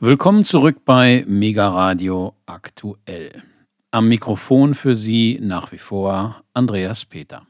[0.00, 3.42] Willkommen zurück bei Mega Radio aktuell.
[3.90, 7.48] Am Mikrofon für Sie nach wie vor Andreas Peter.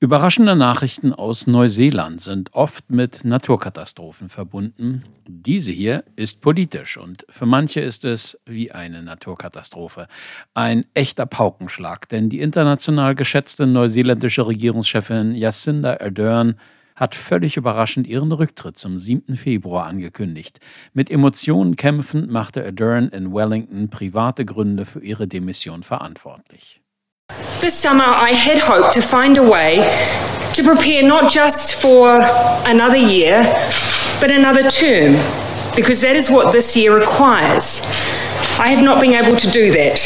[0.00, 5.04] Überraschende Nachrichten aus Neuseeland sind oft mit Naturkatastrophen verbunden.
[5.28, 10.08] Diese hier ist politisch und für manche ist es wie eine Naturkatastrophe.
[10.54, 16.56] Ein echter Paukenschlag, denn die international geschätzte neuseeländische Regierungschefin Jacinda Ardern
[16.94, 19.36] hat völlig überraschend ihren Rücktritt zum 7.
[19.36, 20.60] Februar angekündigt.
[20.92, 26.80] Mit Emotionen kämpfend machte Ardern in Wellington private Gründe für ihre Demission verantwortlich.
[27.60, 29.78] This summer, I had hoped to find a way
[30.54, 32.20] to prepare not just for
[32.66, 33.42] another year,
[34.20, 35.16] but another term,
[35.74, 37.82] because that is what this year requires.
[38.58, 39.98] I have not been able to do that.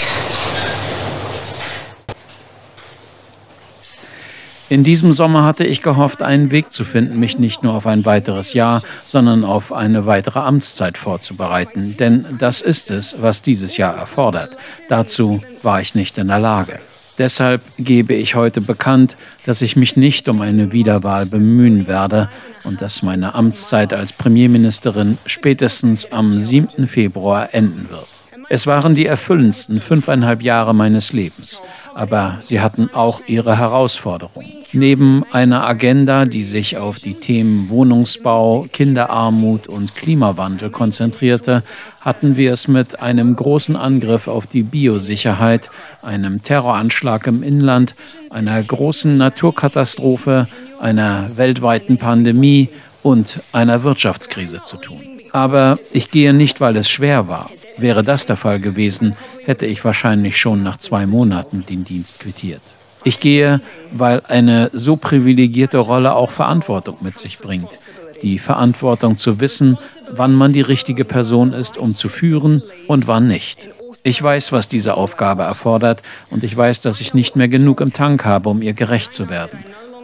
[4.71, 8.05] In diesem Sommer hatte ich gehofft, einen Weg zu finden, mich nicht nur auf ein
[8.05, 11.97] weiteres Jahr, sondern auf eine weitere Amtszeit vorzubereiten.
[11.97, 14.59] Denn das ist es, was dieses Jahr erfordert.
[14.91, 16.81] Dazu war ich nicht in der Lage.
[17.17, 19.17] Deshalb gebe ich heute bekannt,
[19.47, 22.29] dass ich mich nicht um eine Wiederwahl bemühen werde
[22.63, 26.87] und dass meine Amtszeit als Premierministerin spätestens am 7.
[26.87, 28.07] Februar enden wird.
[28.51, 31.63] Es waren die erfüllendsten fünfeinhalb Jahre meines Lebens,
[31.99, 34.53] aber sie hatten auch ihre Herausforderungen.
[34.73, 41.65] Neben einer Agenda, die sich auf die Themen Wohnungsbau, Kinderarmut und Klimawandel konzentrierte,
[42.01, 45.71] hatten wir es mit einem großen Angriff auf die Biosicherheit,
[46.03, 47.97] einem Terroranschlag im Inland,
[48.31, 50.47] einer großen Naturkatastrophe,
[50.81, 52.69] einer weltweiten Pandemie
[53.03, 55.03] und einer Wirtschaftskrise zu tun.
[55.33, 57.51] Aber ich gehe nicht, weil es schwer war.
[57.77, 59.17] Wäre das der Fall gewesen,
[59.49, 62.61] hätte ich wahrscheinlich schon nach zwei Monaten den Dienst quittiert.
[63.03, 67.79] Ich gehe, weil eine so privilegierte Rolle auch Verantwortung mit sich bringt.
[68.21, 69.79] Die Verantwortung zu wissen,
[70.11, 73.71] wann man die richtige Person ist, um zu führen und wann nicht.
[74.05, 77.95] Ich weiß, was diese Aufgabe erfordert und ich weiß, dass ich nicht mehr genug im
[77.95, 79.61] Tank habe, um ihr gerecht zu werden.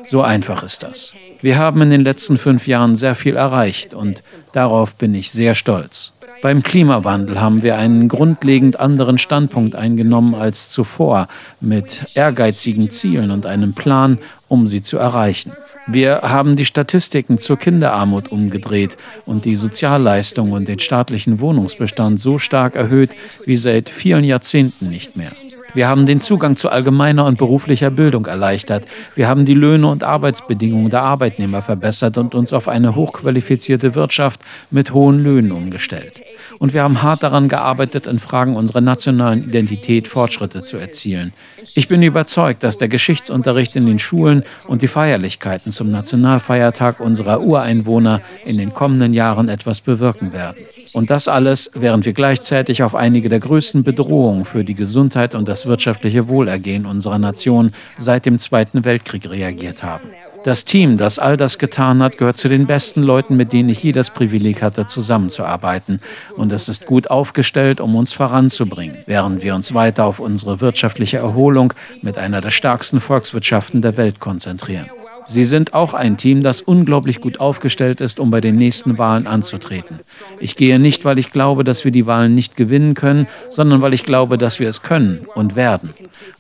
[0.07, 1.13] So einfach ist das.
[1.43, 4.23] Wir haben in den letzten fünf Jahren sehr viel erreicht und
[4.53, 6.14] darauf bin ich sehr stolz.
[6.45, 11.27] Beim Klimawandel haben wir einen grundlegend anderen Standpunkt eingenommen als zuvor,
[11.63, 14.19] mit ehrgeizigen Zielen und einem Plan,
[14.49, 15.53] um sie zu erreichen.
[15.87, 22.39] Wir haben die Statistiken zur Kinderarmut umgedreht und die Sozialleistungen und den staatlichen Wohnungsbestand so
[22.39, 23.17] stark erhöht
[23.47, 25.33] wie seit vielen Jahrzehnten nicht mehr.
[25.75, 28.87] Wir haben den Zugang zu allgemeiner und beruflicher Bildung erleichtert.
[29.17, 34.41] Wir haben die Löhne und Arbeitsbedingungen der Arbeitnehmer verbessert und uns auf eine hochqualifizierte Wirtschaft
[34.71, 36.21] mit hohen Löhnen umgestellt.
[36.61, 41.33] Und wir haben hart daran gearbeitet, in Fragen unserer nationalen Identität Fortschritte zu erzielen.
[41.75, 47.41] Ich bin überzeugt, dass der Geschichtsunterricht in den Schulen und die Feierlichkeiten zum Nationalfeiertag unserer
[47.41, 50.59] Ureinwohner in den kommenden Jahren etwas bewirken werden.
[50.93, 55.49] Und das alles, während wir gleichzeitig auf einige der größten Bedrohungen für die Gesundheit und
[55.49, 60.11] das wirtschaftliche Wohlergehen unserer Nation seit dem Zweiten Weltkrieg reagiert haben.
[60.45, 63.83] Das Team, das all das getan hat, gehört zu den besten Leuten, mit denen ich
[63.83, 66.01] je das Privileg hatte, zusammenzuarbeiten.
[66.37, 71.17] Und es ist gut aufgestellt, um uns voranzubringen, während wir uns weiter auf unsere wirtschaftliche
[71.17, 74.91] Erholung mit einer der stärksten Volkswirtschaften der Welt konzentrieren.
[75.27, 79.27] Sie sind auch ein Team, das unglaublich gut aufgestellt ist, um bei den nächsten Wahlen
[79.27, 79.99] anzutreten.
[80.39, 83.95] Ich gehe nicht, weil ich glaube, dass wir die Wahlen nicht gewinnen können, sondern weil
[83.95, 85.91] ich glaube, dass wir es können und werden.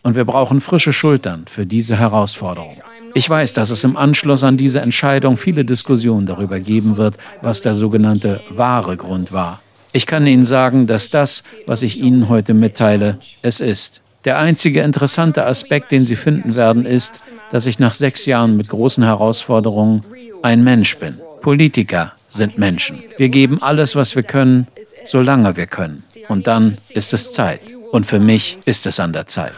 [0.03, 2.75] Und wir brauchen frische Schultern für diese Herausforderung.
[3.15, 7.63] Ich weiß, dass es im Anschluss an diese Entscheidung viele Diskussionen darüber geben wird, was
[7.63, 9.61] der sogenannte wahre Grund war.
[9.93, 14.03] Ich kann Ihnen sagen, dass das, was ich Ihnen heute mitteile, es ist.
[14.25, 17.21] Der einzige interessante Aspekt, den Sie finden werden, ist,
[17.51, 20.05] dass ich nach sechs Jahren mit großen Herausforderungen
[20.43, 21.19] ein Mensch bin.
[21.41, 23.03] Politiker sind Menschen.
[23.19, 24.67] Wir geben alles, was wir können,
[25.05, 26.05] solange wir können.
[26.29, 27.61] Und dann ist es Zeit.
[27.93, 29.53] Und für mich ist es an der Zeit.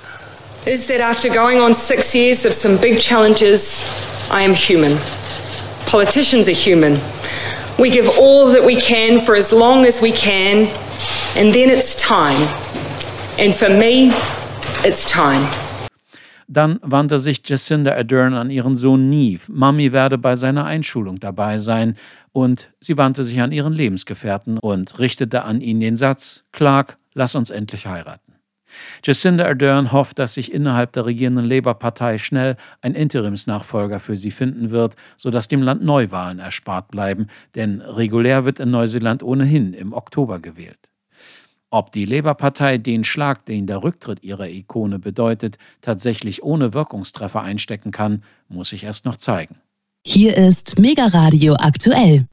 [0.66, 3.84] is that after going on six years of some big challenges,
[4.32, 4.98] I am human.
[5.86, 6.98] Politicians are human.
[7.78, 10.66] We give all that we can for as long as we can,
[11.36, 12.36] and then it's time.
[13.38, 14.10] And for me,
[14.84, 15.46] it's time.
[16.48, 19.50] Dann wandte sich Jacinda Ardern an ihren Sohn Neve.
[19.50, 21.96] Mami werde bei seiner Einschulung dabei sein.
[22.32, 27.34] Und sie wandte sich an ihren Lebensgefährten und richtete an ihn den Satz: Clark, lass
[27.34, 28.34] uns endlich heiraten.
[29.04, 34.70] Jacinda Ardern hofft, dass sich innerhalb der regierenden Labour-Partei schnell ein Interimsnachfolger für sie finden
[34.70, 40.40] wird, sodass dem Land Neuwahlen erspart bleiben, denn regulär wird in Neuseeland ohnehin im Oktober
[40.40, 40.90] gewählt.
[41.76, 47.90] Ob die Labour-Partei den Schlag, den der Rücktritt ihrer Ikone bedeutet, tatsächlich ohne Wirkungstreffer einstecken
[47.90, 49.56] kann, muss sich erst noch zeigen.
[50.02, 52.28] Hier ist Mega Radio aktuell.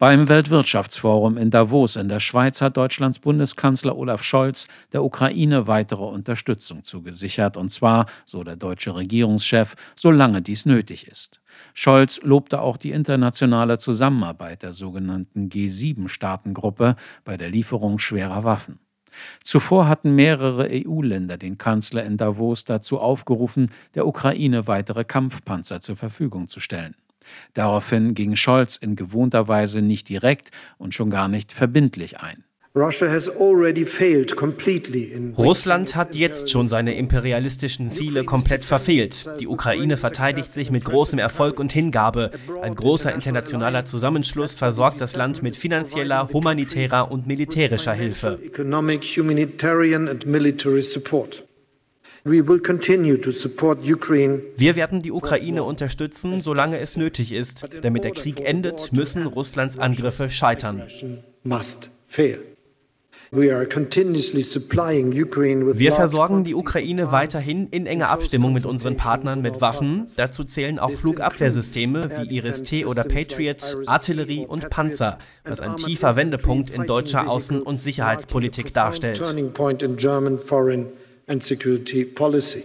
[0.00, 6.04] Beim Weltwirtschaftsforum in Davos in der Schweiz hat Deutschlands Bundeskanzler Olaf Scholz der Ukraine weitere
[6.04, 11.42] Unterstützung zugesichert, und zwar, so der deutsche Regierungschef, solange dies nötig ist.
[11.74, 18.78] Scholz lobte auch die internationale Zusammenarbeit der sogenannten G7-Staatengruppe bei der Lieferung schwerer Waffen.
[19.44, 25.96] Zuvor hatten mehrere EU-Länder den Kanzler in Davos dazu aufgerufen, der Ukraine weitere Kampfpanzer zur
[25.96, 26.94] Verfügung zu stellen.
[27.54, 32.44] Daraufhin ging Scholz in gewohnter Weise nicht direkt und schon gar nicht verbindlich ein.
[35.36, 39.28] Russland hat jetzt schon seine imperialistischen Ziele komplett verfehlt.
[39.40, 42.30] Die Ukraine verteidigt sich mit großem Erfolg und Hingabe.
[42.62, 48.38] Ein großer internationaler Zusammenschluss versorgt das Land mit finanzieller, humanitärer und militärischer Hilfe.
[52.24, 52.48] Wir
[54.76, 57.68] werden die Ukraine unterstützen, solange es nötig ist.
[57.82, 60.82] Damit der Krieg endet, müssen Russlands Angriffe scheitern.
[63.32, 63.52] Wir
[65.92, 70.06] versorgen die Ukraine weiterhin in enger Abstimmung mit unseren Partnern mit Waffen.
[70.16, 76.70] Dazu zählen auch Flugabwehrsysteme wie Iris-T oder Patriot, Artillerie und Panzer, was ein tiefer Wendepunkt
[76.70, 79.22] in deutscher Außen- und Sicherheitspolitik darstellt
[81.30, 82.64] and Security Policy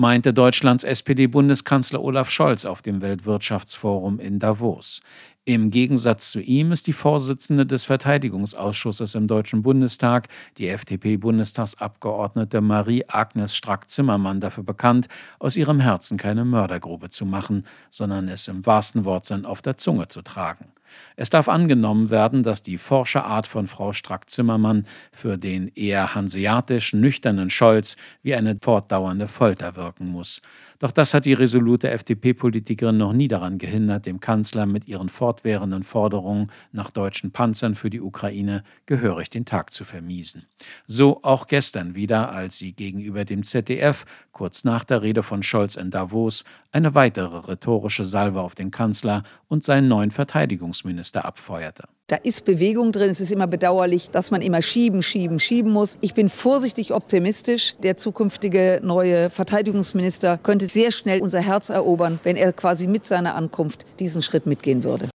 [0.00, 5.02] meinte Deutschlands SPD-Bundeskanzler Olaf Scholz auf dem Weltwirtschaftsforum in Davos.
[5.44, 13.54] Im Gegensatz zu ihm ist die Vorsitzende des Verteidigungsausschusses im Deutschen Bundestag, die FDP-Bundestagsabgeordnete Marie-Agnes
[13.54, 15.08] Strack-Zimmermann, dafür bekannt,
[15.38, 20.08] aus ihrem Herzen keine Mördergrube zu machen, sondern es im wahrsten Wortsinn auf der Zunge
[20.08, 20.72] zu tragen.
[21.20, 27.50] Es darf angenommen werden, dass die Forscherart von Frau Strack-Zimmermann für den eher hanseatisch nüchternen
[27.50, 30.40] Scholz wie eine fortdauernde Folter wirken muss.
[30.78, 35.82] Doch das hat die resolute FDP-Politikerin noch nie daran gehindert, dem Kanzler mit ihren fortwährenden
[35.82, 40.46] Forderungen nach deutschen Panzern für die Ukraine gehörig den Tag zu vermiesen.
[40.86, 45.76] So auch gestern wieder, als sie gegenüber dem ZDF kurz nach der Rede von Scholz
[45.76, 51.84] in Davos eine weitere rhetorische Salve auf den Kanzler und seinen neuen Verteidigungsminister abfeuerte.
[52.06, 53.10] Da ist Bewegung drin.
[53.10, 55.96] Es ist immer bedauerlich, dass man immer schieben, schieben, schieben muss.
[56.00, 57.76] Ich bin vorsichtig optimistisch.
[57.82, 63.36] Der zukünftige neue Verteidigungsminister könnte sehr schnell unser Herz erobern, wenn er quasi mit seiner
[63.36, 65.08] Ankunft diesen Schritt mitgehen würde.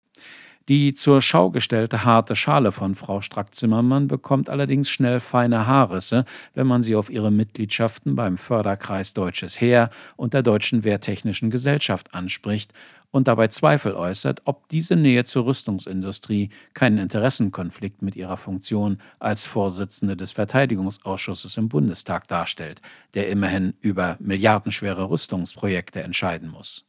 [0.68, 6.25] Die zur Schau gestellte harte Schale von Frau Strack-Zimmermann bekommt allerdings schnell feine Haarrisse,
[6.56, 12.15] wenn man sie auf ihre Mitgliedschaften beim Förderkreis Deutsches Heer und der Deutschen Wehrtechnischen Gesellschaft
[12.15, 12.74] anspricht
[13.15, 19.45] und dabei Zweifel äußert, ob diese Nähe zur Rüstungsindustrie keinen Interessenkonflikt mit ihrer Funktion als
[19.45, 22.81] Vorsitzende des Verteidigungsausschusses im Bundestag darstellt,
[23.13, 26.83] der immerhin über milliardenschwere Rüstungsprojekte entscheiden muss.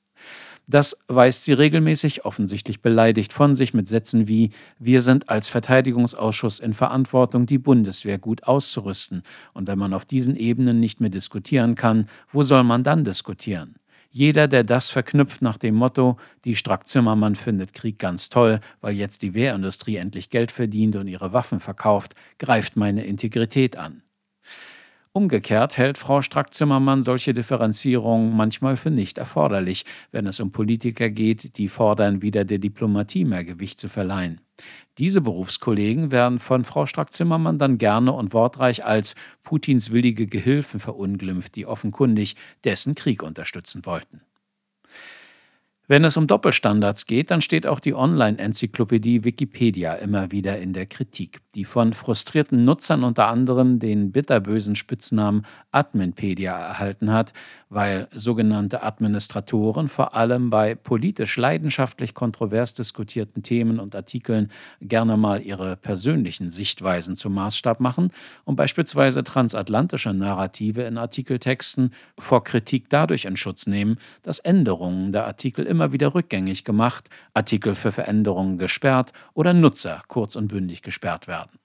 [0.67, 4.51] Das weist sie regelmäßig offensichtlich beleidigt von sich mit Sätzen wie
[4.81, 9.23] Wir sind als Verteidigungsausschuss in Verantwortung, die Bundeswehr gut auszurüsten,
[9.53, 13.77] und wenn man auf diesen Ebenen nicht mehr diskutieren kann, wo soll man dann diskutieren?
[14.17, 16.17] Jeder, der das verknüpft nach dem Motto,
[16.47, 21.35] die Strack-Zimmermann findet Krieg ganz toll, weil jetzt die Wehrindustrie endlich Geld verdient und ihre
[21.35, 24.01] Waffen verkauft, greift meine Integrität an.
[25.17, 31.57] Umgekehrt hält Frau Strack-Zimmermann solche Differenzierungen manchmal für nicht erforderlich, wenn es um Politiker geht,
[31.57, 34.43] die fordern, wieder der Diplomatie mehr Gewicht zu verleihen.
[34.99, 41.57] Diese Berufskollegen werden von Frau Strack-Zimmermann dann gerne und wortreich als Putins willige Gehilfen verunglimpft,
[41.57, 44.21] die offenkundig dessen Krieg unterstützen wollten.
[45.89, 50.87] Wenn es um Doppelstandards geht, dann steht auch die Online-Enzyklopädie Wikipedia immer wieder in der
[50.87, 57.33] Kritik, die von frustrierten Nutzern unter anderem den bitterbösen Spitznamen Adminpedia erhalten hat,
[57.69, 64.51] weil sogenannte Administratoren vor allem bei politisch leidenschaftlich kontrovers diskutierten Themen und Artikeln
[64.81, 68.11] gerne mal ihre persönlichen Sichtweisen zum Maßstab machen
[68.45, 75.27] und beispielsweise transatlantische Narrative in Artikeltexten vor Kritik dadurch in Schutz nehmen, dass Änderungen der
[75.27, 81.29] Artikel immer wieder rückgängig gemacht, Artikel für Veränderungen gesperrt oder Nutzer kurz und bündig gesperrt
[81.29, 81.59] werden.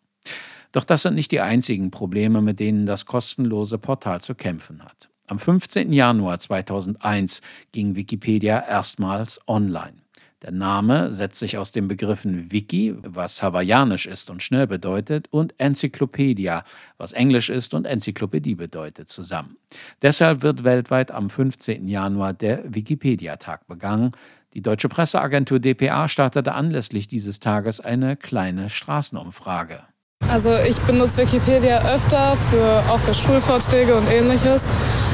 [0.72, 5.10] Doch das sind nicht die einzigen Probleme, mit denen das kostenlose Portal zu kämpfen hat.
[5.28, 5.94] Am 15.
[5.94, 7.42] Januar 2001
[7.72, 10.01] ging Wikipedia erstmals online.
[10.42, 15.54] Der Name setzt sich aus den Begriffen Wiki, was hawaiianisch ist und schnell bedeutet, und
[15.60, 16.64] Enzyklopädia,
[16.98, 19.58] was englisch ist und Enzyklopädie bedeutet, zusammen.
[20.02, 21.88] Deshalb wird weltweit am 15.
[21.88, 24.14] Januar der Wikipedia-Tag begangen.
[24.56, 29.84] Die deutsche Presseagentur dpa startete anlässlich dieses Tages eine kleine Straßenumfrage.
[30.30, 34.64] Also ich benutze Wikipedia öfter, für, auch für Schulvorträge und ähnliches.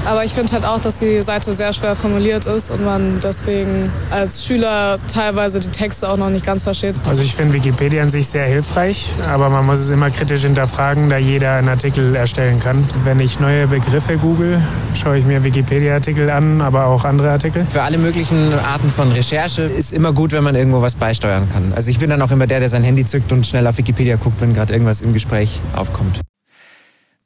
[0.05, 3.91] Aber ich finde halt auch, dass die Seite sehr schwer formuliert ist und man deswegen
[4.09, 6.95] als Schüler teilweise die Texte auch noch nicht ganz versteht.
[7.09, 11.09] Also ich finde Wikipedia an sich sehr hilfreich, aber man muss es immer kritisch hinterfragen,
[11.09, 12.87] da jeder einen Artikel erstellen kann.
[13.03, 14.61] Wenn ich neue Begriffe google,
[14.93, 17.65] schaue ich mir Wikipedia-Artikel an, aber auch andere Artikel.
[17.65, 21.73] Für alle möglichen Arten von Recherche ist immer gut, wenn man irgendwo was beisteuern kann.
[21.75, 24.15] Also ich bin dann auch immer der, der sein Handy zückt und schnell auf Wikipedia
[24.15, 26.21] guckt, wenn gerade irgendwas im Gespräch aufkommt.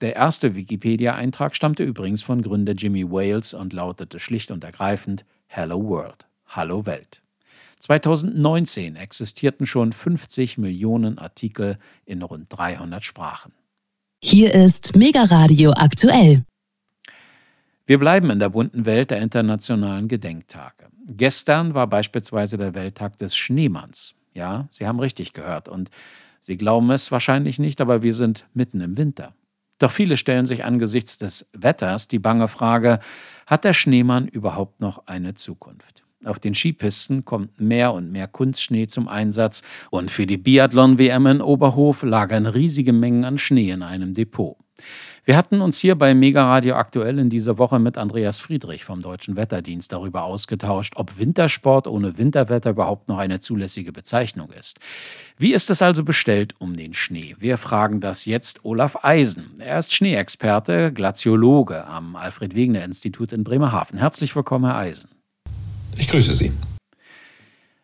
[0.02, 5.84] Der erste Wikipedia-Eintrag stammte übrigens von Gründer Jimmy Wales und lautete schlicht und ergreifend Hello
[5.84, 7.22] World, Hallo Welt.
[7.80, 13.54] 2019 existierten schon 50 Millionen Artikel in rund 300 Sprachen.
[14.24, 16.44] Hier ist Mega Radio aktuell.
[17.88, 20.88] Wir bleiben in der bunten Welt der internationalen Gedenktage.
[21.08, 24.16] Gestern war beispielsweise der Welttag des Schneemanns.
[24.34, 25.68] Ja, Sie haben richtig gehört.
[25.68, 25.90] Und
[26.42, 29.36] Sie glauben es wahrscheinlich nicht, aber wir sind mitten im Winter.
[29.78, 33.00] Doch viele stellen sich angesichts des Wetters die bange Frage,
[33.48, 36.04] hat der Schneemann überhaupt noch eine Zukunft?
[36.24, 41.42] Auf den Skipisten kommt mehr und mehr Kunstschnee zum Einsatz und für die Biathlon-WM in
[41.42, 44.58] Oberhof lagern riesige Mengen an Schnee in einem Depot.
[45.24, 49.04] Wir hatten uns hier bei Mega Radio aktuell in dieser Woche mit Andreas Friedrich vom
[49.04, 54.80] Deutschen Wetterdienst darüber ausgetauscht, ob Wintersport ohne Winterwetter überhaupt noch eine zulässige Bezeichnung ist.
[55.38, 57.36] Wie ist es also bestellt um den Schnee?
[57.38, 59.52] Wir fragen das jetzt Olaf Eisen.
[59.60, 64.00] Er ist Schneeexperte, Glaziologe am Alfred-Wegener-Institut in Bremerhaven.
[64.00, 65.12] Herzlich willkommen, Herr Eisen.
[65.98, 66.52] Ich grüße Sie.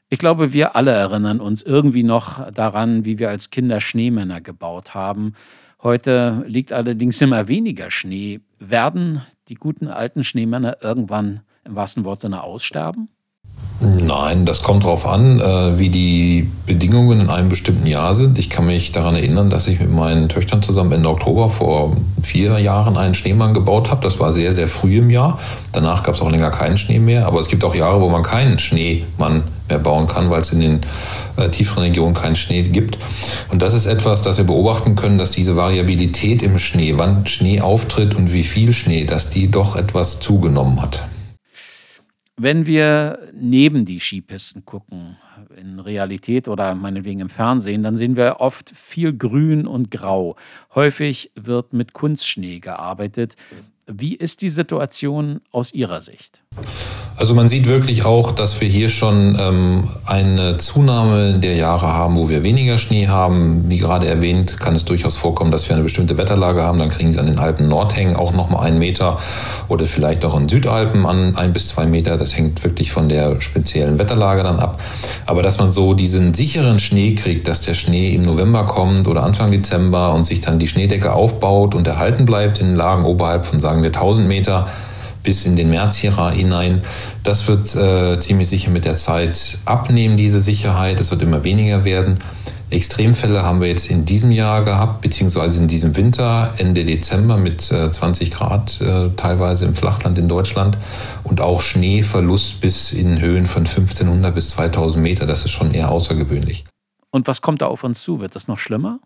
[0.10, 4.96] Ich glaube, wir alle erinnern uns irgendwie noch daran, wie wir als Kinder Schneemänner gebaut
[4.96, 5.34] haben.
[5.82, 8.42] Heute liegt allerdings immer weniger Schnee.
[8.60, 13.10] Werden die guten alten Schneemänner irgendwann im wahrsten Wortsinne aussterben?
[13.80, 18.40] Nein, das kommt darauf an, äh, wie die Bedingungen in einem bestimmten Jahr sind.
[18.40, 22.58] Ich kann mich daran erinnern, dass ich mit meinen Töchtern zusammen Ende Oktober vor vier
[22.58, 24.02] Jahren einen Schneemann gebaut habe.
[24.04, 25.38] Das war sehr, sehr früh im Jahr.
[25.74, 27.28] Danach gab es auch länger keinen Schnee mehr.
[27.28, 30.62] Aber es gibt auch Jahre, wo man keinen Schneemann mehr bauen kann, weil es in
[30.62, 30.80] den
[31.36, 32.98] äh, tieferen Regionen keinen Schnee gibt.
[33.52, 37.62] Und das ist etwas, das wir beobachten können, dass diese Variabilität im Schnee, wann Schnee
[37.62, 41.04] auftritt und wie viel Schnee, dass die doch etwas zugenommen hat.
[42.40, 45.18] Wenn wir neben die Skipisten gucken,
[45.56, 50.36] in Realität oder meinetwegen im Fernsehen, dann sehen wir oft viel Grün und Grau.
[50.76, 53.38] Häufig wird mit Kunstschnee gearbeitet.
[53.88, 56.44] Wie ist die Situation aus Ihrer Sicht?
[57.20, 62.16] Also man sieht wirklich auch, dass wir hier schon ähm, eine Zunahme der Jahre haben,
[62.16, 63.64] wo wir weniger Schnee haben.
[63.70, 66.78] Wie gerade erwähnt, kann es durchaus vorkommen, dass wir eine bestimmte Wetterlage haben.
[66.78, 69.18] Dann kriegen Sie an den Alpen Nordhängen auch nochmal einen Meter
[69.68, 72.18] oder vielleicht auch in Südalpen an ein bis zwei Meter.
[72.18, 74.80] Das hängt wirklich von der speziellen Wetterlage dann ab.
[75.26, 79.24] Aber dass man so diesen sicheren Schnee kriegt, dass der Schnee im November kommt oder
[79.24, 83.60] Anfang Dezember und sich dann die Schneedecke aufbaut und erhalten bleibt in Lagen oberhalb von
[83.60, 84.68] sagen wir 1000 Meter,
[85.28, 86.82] bis in den März hier hinein.
[87.24, 91.02] Das wird äh, ziemlich sicher mit der Zeit abnehmen, diese Sicherheit.
[91.02, 92.20] Es wird immer weniger werden.
[92.70, 97.70] Extremfälle haben wir jetzt in diesem Jahr gehabt, beziehungsweise in diesem Winter, Ende Dezember mit
[97.74, 100.78] äh, 20 Grad äh, teilweise im Flachland in Deutschland
[101.26, 105.26] und auch Schneeverlust bis in Höhen von 1500 bis 2000 Meter.
[105.26, 106.64] Das ist schon eher außergewöhnlich.
[107.12, 108.22] Und was kommt da auf uns zu?
[108.22, 109.00] Wird das noch schlimmer?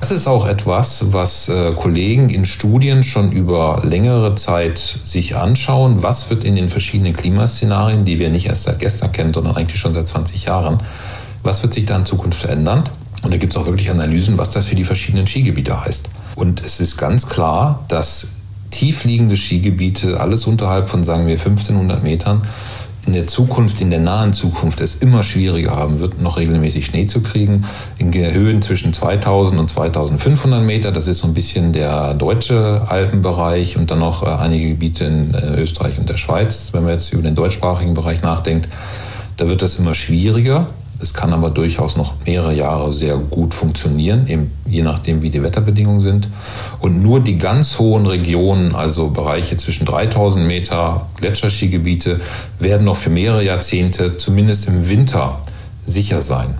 [0.00, 6.02] Das ist auch etwas, was äh, Kollegen in Studien schon über längere Zeit sich anschauen.
[6.02, 9.80] Was wird in den verschiedenen Klimaszenarien, die wir nicht erst seit gestern kennen, sondern eigentlich
[9.80, 10.78] schon seit 20 Jahren,
[11.42, 12.84] was wird sich da in Zukunft verändern?
[13.22, 16.08] Und da gibt es auch wirklich Analysen, was das für die verschiedenen Skigebiete heißt.
[16.36, 18.28] Und es ist ganz klar, dass
[18.70, 22.42] tiefliegende Skigebiete, alles unterhalb von, sagen wir, 1500 Metern,
[23.06, 27.06] in der Zukunft, in der nahen Zukunft es immer schwieriger haben wird, noch regelmäßig Schnee
[27.06, 27.64] zu kriegen.
[27.98, 33.76] In Höhen zwischen 2000 und 2500 Meter, das ist so ein bisschen der deutsche Alpenbereich
[33.76, 37.12] und dann noch äh, einige Gebiete in äh, Österreich und der Schweiz, wenn man jetzt
[37.12, 38.68] über den deutschsprachigen Bereich nachdenkt.
[39.36, 40.68] Da wird das immer schwieriger.
[41.00, 45.42] Es kann aber durchaus noch mehrere Jahre sehr gut funktionieren, eben je nachdem, wie die
[45.42, 46.28] Wetterbedingungen sind.
[46.80, 52.20] Und nur die ganz hohen Regionen, also Bereiche zwischen 3000 Meter Gletscherskigebiete,
[52.58, 55.40] werden noch für mehrere Jahrzehnte, zumindest im Winter,
[55.86, 56.54] sicher sein.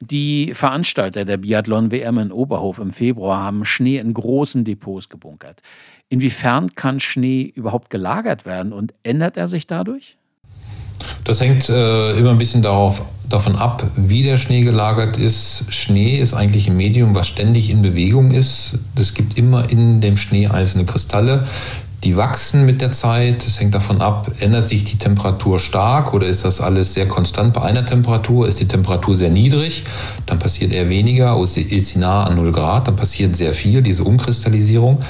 [0.00, 5.60] Die Veranstalter der Biathlon-WM in Oberhof im Februar haben Schnee in großen Depots gebunkert.
[6.08, 10.16] Inwiefern kann Schnee überhaupt gelagert werden und ändert er sich dadurch?
[11.24, 15.64] Das hängt äh, immer ein bisschen darauf, davon ab, wie der Schnee gelagert ist.
[15.68, 18.78] Schnee ist eigentlich ein Medium, was ständig in Bewegung ist.
[18.96, 21.46] Es gibt immer in dem Schnee einzelne Kristalle,
[22.02, 23.46] Die wachsen mit der Zeit.
[23.46, 27.52] Es hängt davon ab, ändert sich die Temperatur stark oder ist das alles sehr konstant
[27.52, 28.48] bei einer Temperatur?
[28.48, 29.84] Ist die Temperatur sehr niedrig,
[30.24, 31.38] dann passiert eher weniger.
[31.38, 35.00] Ist sie nah an 0 Grad, dann passiert sehr viel, diese Umkristallisierung.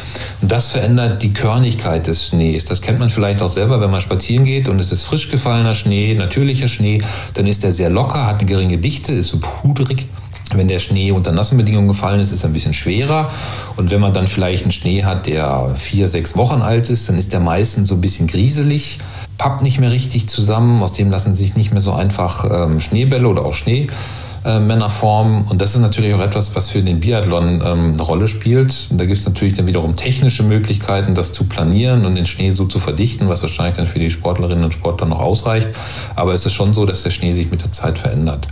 [0.42, 2.64] Und das verändert die Körnigkeit des Schnees.
[2.64, 5.76] Das kennt man vielleicht auch selber, wenn man spazieren geht und es ist frisch gefallener
[5.76, 7.02] Schnee, natürlicher Schnee,
[7.34, 10.06] dann ist er sehr locker, hat eine geringe Dichte, ist so pudrig.
[10.52, 13.30] Wenn der Schnee unter nassen Bedingungen gefallen ist, ist er ein bisschen schwerer.
[13.76, 17.16] Und wenn man dann vielleicht einen Schnee hat, der vier, sechs Wochen alt ist, dann
[17.16, 18.98] ist der meistens so ein bisschen grieselig,
[19.38, 20.82] pappt nicht mehr richtig zusammen.
[20.82, 25.44] Aus dem lassen sich nicht mehr so einfach ähm, Schneebälle oder auch Schneemänner formen.
[25.44, 28.88] Und das ist natürlich auch etwas, was für den Biathlon ähm, eine Rolle spielt.
[28.90, 32.50] Und da gibt es natürlich dann wiederum technische Möglichkeiten, das zu planieren und den Schnee
[32.50, 35.68] so zu verdichten, was wahrscheinlich dann für die Sportlerinnen und Sportler noch ausreicht.
[36.16, 38.48] Aber es ist schon so, dass der Schnee sich mit der Zeit verändert.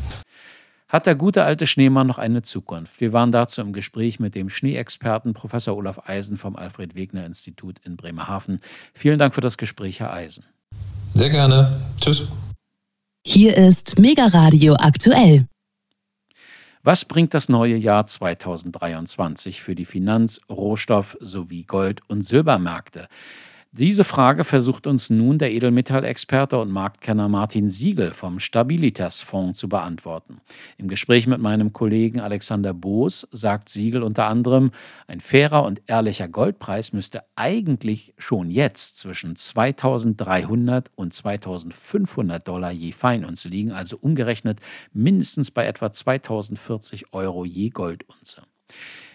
[0.88, 3.02] Hat der gute alte Schneemann noch eine Zukunft?
[3.02, 7.78] Wir waren dazu im Gespräch mit dem Schneeexperten Professor Olaf Eisen vom Alfred Wegener Institut
[7.84, 8.60] in Bremerhaven.
[8.94, 10.44] Vielen Dank für das Gespräch, Herr Eisen.
[11.14, 11.78] Sehr gerne.
[12.00, 12.28] Tschüss.
[13.26, 15.46] Hier ist Mega Radio aktuell.
[16.82, 23.08] Was bringt das neue Jahr 2023 für die Finanz-, Rohstoff- sowie Gold- und Silbermärkte?
[23.78, 29.68] Diese Frage versucht uns nun der Edelmetallexperte und Marktkenner Martin Siegel vom Stabilitas Fonds zu
[29.68, 30.40] beantworten.
[30.78, 34.72] Im Gespräch mit meinem Kollegen Alexander Boos sagt Siegel unter anderem,
[35.06, 42.90] ein fairer und ehrlicher Goldpreis müsste eigentlich schon jetzt zwischen 2300 und 2500 Dollar je
[42.90, 44.58] Feinunze liegen, also umgerechnet
[44.92, 48.42] mindestens bei etwa 2040 Euro je Goldunze.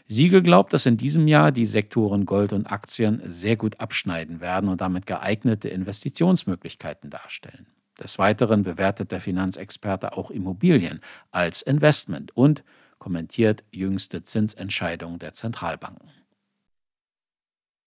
[0.07, 4.69] Siegel glaubt, dass in diesem Jahr die Sektoren Gold und Aktien sehr gut abschneiden werden
[4.69, 7.67] und damit geeignete Investitionsmöglichkeiten darstellen.
[7.99, 10.99] Des Weiteren bewertet der Finanzexperte auch Immobilien
[11.31, 12.63] als Investment und
[12.97, 16.09] kommentiert jüngste Zinsentscheidungen der Zentralbanken.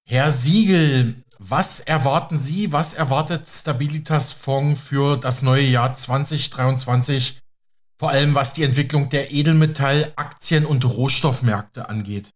[0.09, 7.41] Herr Siegel, was erwarten Sie, was erwartet Stabilitas Fonds für das neue Jahr 2023
[7.99, 12.33] vor allem was die Entwicklung der Edelmetall-, Aktien- und Rohstoffmärkte angeht?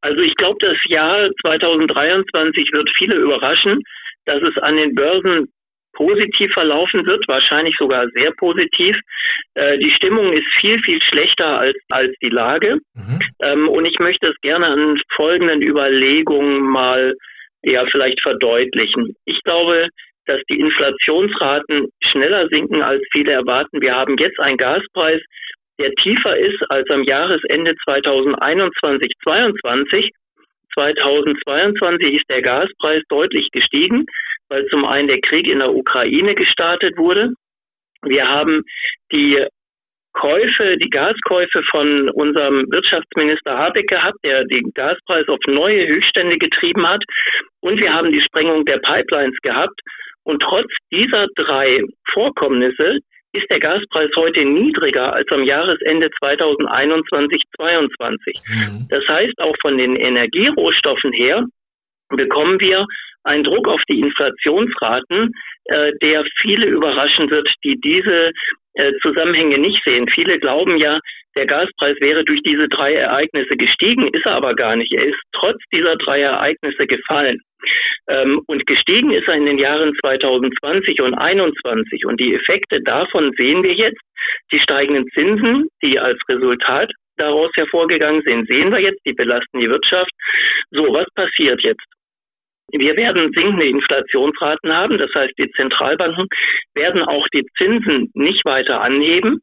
[0.00, 3.80] Also ich glaube, das Jahr 2023 wird viele überraschen,
[4.24, 5.48] dass es an den Börsen
[5.96, 8.94] positiv verlaufen wird, wahrscheinlich sogar sehr positiv.
[9.54, 12.78] Äh, die Stimmung ist viel, viel schlechter als, als die Lage.
[12.94, 13.18] Mhm.
[13.42, 17.14] Ähm, und ich möchte es gerne an folgenden Überlegungen mal
[17.62, 19.16] ja vielleicht verdeutlichen.
[19.24, 19.88] Ich glaube,
[20.26, 23.80] dass die Inflationsraten schneller sinken, als viele erwarten.
[23.80, 25.20] Wir haben jetzt einen Gaspreis,
[25.78, 30.10] der tiefer ist als am Jahresende 2021, 2022.
[30.74, 34.04] 2022 ist der Gaspreis deutlich gestiegen,
[34.48, 37.32] weil zum einen der Krieg in der Ukraine gestartet wurde.
[38.02, 38.62] Wir haben
[39.12, 39.46] die
[40.12, 46.88] Käufe, die Gaskäufe von unserem Wirtschaftsminister Habeck gehabt, der den Gaspreis auf neue Höchststände getrieben
[46.88, 47.02] hat.
[47.60, 49.78] Und wir haben die Sprengung der Pipelines gehabt.
[50.26, 51.78] Und trotz dieser drei
[52.12, 52.98] Vorkommnisse
[53.32, 58.88] ist der Gaspreis heute niedriger als am Jahresende 2021 2022 Mhm.
[58.88, 61.44] Das heißt, auch von den Energierohstoffen her
[62.08, 62.84] bekommen wir
[63.22, 65.32] einen Druck auf die Inflationsraten,
[65.66, 68.30] äh, der viele überraschen wird, die diese
[68.74, 70.08] äh, Zusammenhänge nicht sehen.
[70.12, 70.98] Viele glauben ja,
[71.36, 74.92] der Gaspreis wäre durch diese drei Ereignisse gestiegen, ist er aber gar nicht.
[74.92, 77.40] Er ist trotz dieser drei Ereignisse gefallen.
[78.08, 82.06] Ähm, und gestiegen ist er in den Jahren 2020 und 2021.
[82.06, 84.00] Und die Effekte davon sehen wir jetzt.
[84.52, 89.00] Die steigenden Zinsen, die als Resultat daraus hervorgegangen sind, sehen wir jetzt.
[89.06, 90.10] Die belasten die Wirtschaft.
[90.70, 91.84] So, was passiert jetzt?
[92.72, 94.98] Wir werden sinkende Inflationsraten haben.
[94.98, 96.26] Das heißt, die Zentralbanken
[96.74, 99.40] werden auch die Zinsen nicht weiter anheben.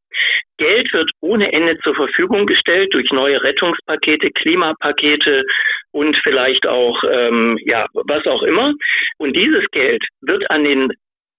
[0.58, 5.44] Geld wird ohne Ende zur Verfügung gestellt durch neue Rettungspakete, Klimapakete
[5.92, 8.74] und vielleicht auch, ähm, ja, was auch immer.
[9.18, 10.92] Und dieses Geld wird an den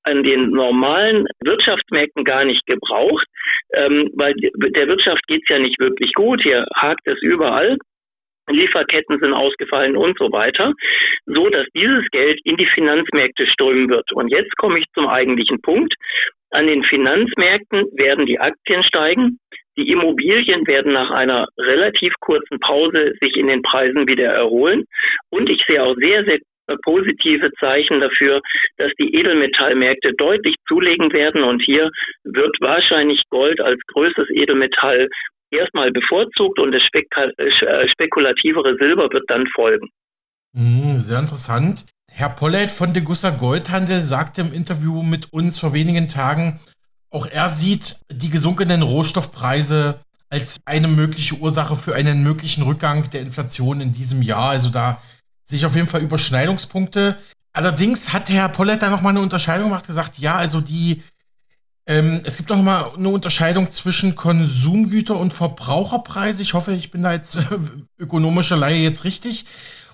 [0.06, 3.26] an den normalen Wirtschaftsmärkten gar nicht gebraucht,
[3.72, 6.42] ähm, weil der Wirtschaft geht's ja nicht wirklich gut.
[6.42, 7.78] Hier hakt es überall.
[8.50, 10.74] Lieferketten sind ausgefallen und so weiter,
[11.24, 14.12] so dass dieses Geld in die Finanzmärkte strömen wird.
[14.12, 15.94] Und jetzt komme ich zum eigentlichen Punkt.
[16.54, 19.40] An den Finanzmärkten werden die Aktien steigen.
[19.76, 24.84] Die Immobilien werden nach einer relativ kurzen Pause sich in den Preisen wieder erholen.
[25.30, 26.38] Und ich sehe auch sehr, sehr
[26.84, 28.40] positive Zeichen dafür,
[28.76, 31.42] dass die Edelmetallmärkte deutlich zulegen werden.
[31.42, 31.90] Und hier
[32.22, 35.08] wird wahrscheinlich Gold als größtes Edelmetall
[35.50, 39.88] erstmal bevorzugt und das äh, spekulativere Silber wird dann folgen.
[40.54, 41.84] Hm, sehr interessant.
[42.16, 46.60] Herr Pollett von Degussa Goldhandel sagte im Interview mit uns vor wenigen Tagen,
[47.10, 49.98] auch er sieht die gesunkenen Rohstoffpreise
[50.30, 54.50] als eine mögliche Ursache für einen möglichen Rückgang der Inflation in diesem Jahr.
[54.50, 55.02] Also da
[55.42, 57.18] sich auf jeden Fall Überschneidungspunkte.
[57.52, 61.02] Allerdings hat Herr Pollett da nochmal eine Unterscheidung gemacht, gesagt, ja, also die,
[61.84, 66.42] ähm, es gibt noch mal eine Unterscheidung zwischen Konsumgüter und Verbraucherpreise.
[66.42, 67.38] Ich hoffe, ich bin da jetzt
[67.98, 69.46] ökonomischer Laie jetzt richtig.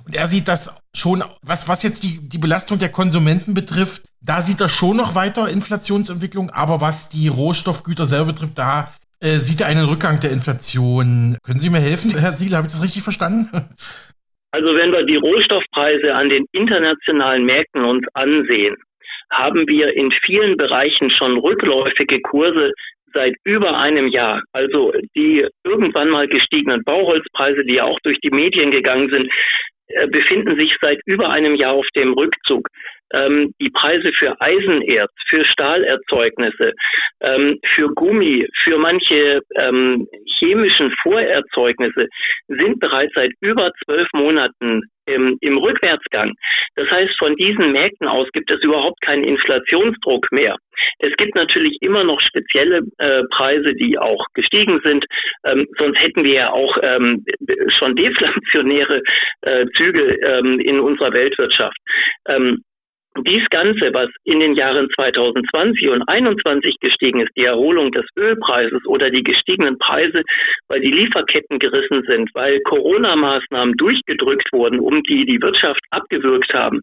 [0.04, 4.40] Und er sieht das schon, was, was jetzt die, die Belastung der Konsumenten betrifft, da
[4.40, 9.60] sieht er schon noch weiter Inflationsentwicklung, aber was die Rohstoffgüter selber betrifft, da äh, sieht
[9.60, 11.36] er einen Rückgang der Inflation.
[11.44, 13.48] Können Sie mir helfen, Herr Siegel, habe ich das richtig verstanden?
[14.52, 18.76] Also wenn wir die Rohstoffpreise an den internationalen Märkten uns ansehen,
[19.30, 22.72] haben wir in vielen Bereichen schon rückläufige Kurse
[23.12, 24.42] seit über einem Jahr.
[24.52, 29.30] Also die irgendwann mal gestiegenen Bauholzpreise, die ja auch durch die Medien gegangen sind,
[30.10, 32.68] befinden sich seit über einem Jahr auf dem Rückzug
[33.12, 36.72] ähm, die Preise für Eisenerz, für Stahlerzeugnisse,
[37.20, 40.06] ähm, für Gummi, für manche ähm,
[40.38, 42.06] chemischen Vorerzeugnisse
[42.48, 46.32] sind bereits seit über zwölf Monaten im, im Rückwärtsgang.
[46.76, 50.56] Das heißt, von diesen Märkten aus gibt es überhaupt keinen Inflationsdruck mehr.
[50.98, 55.04] Es gibt natürlich immer noch spezielle äh, Preise, die auch gestiegen sind.
[55.44, 57.24] Ähm, sonst hätten wir ja auch ähm,
[57.78, 59.02] schon deflationäre
[59.42, 61.76] äh, Züge ähm, in unserer Weltwirtschaft.
[62.28, 62.62] Ähm,
[63.18, 68.84] dies Ganze, was in den Jahren 2020 und 2021 gestiegen ist, die Erholung des Ölpreises
[68.86, 70.22] oder die gestiegenen Preise,
[70.68, 76.80] weil die Lieferketten gerissen sind, weil Corona-Maßnahmen durchgedrückt wurden, um die die Wirtschaft abgewürgt haben.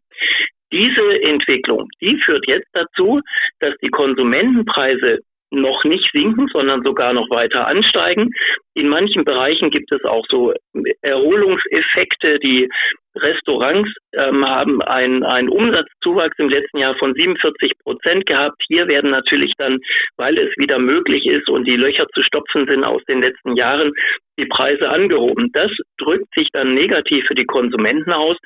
[0.72, 3.22] Diese Entwicklung, die führt jetzt dazu,
[3.60, 5.20] dass die Konsumentenpreise
[5.52, 8.32] noch nicht sinken, sondern sogar noch weiter ansteigen.
[8.74, 10.54] In manchen Bereichen gibt es auch so
[11.02, 12.40] Erholungseffekte.
[12.40, 12.70] Die
[13.16, 18.62] Restaurants ähm, haben einen, einen Umsatzzuwachs im letzten Jahr von 47 Prozent gehabt.
[18.68, 19.80] Hier werden natürlich dann,
[20.18, 23.94] weil es wieder möglich ist und die Löcher zu stopfen sind aus den letzten Jahren,
[24.38, 25.50] die Preise angehoben.
[25.54, 28.38] Das drückt sich dann negativ für die Konsumenten aus.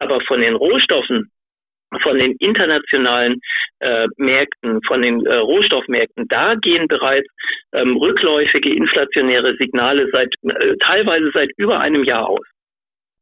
[0.00, 1.30] Aber von den Rohstoffen
[2.02, 3.40] von den internationalen
[3.80, 7.28] äh, Märkten, von den äh, Rohstoffmärkten, da gehen bereits
[7.72, 12.46] ähm, rückläufige inflationäre Signale seit äh, teilweise seit über einem Jahr aus.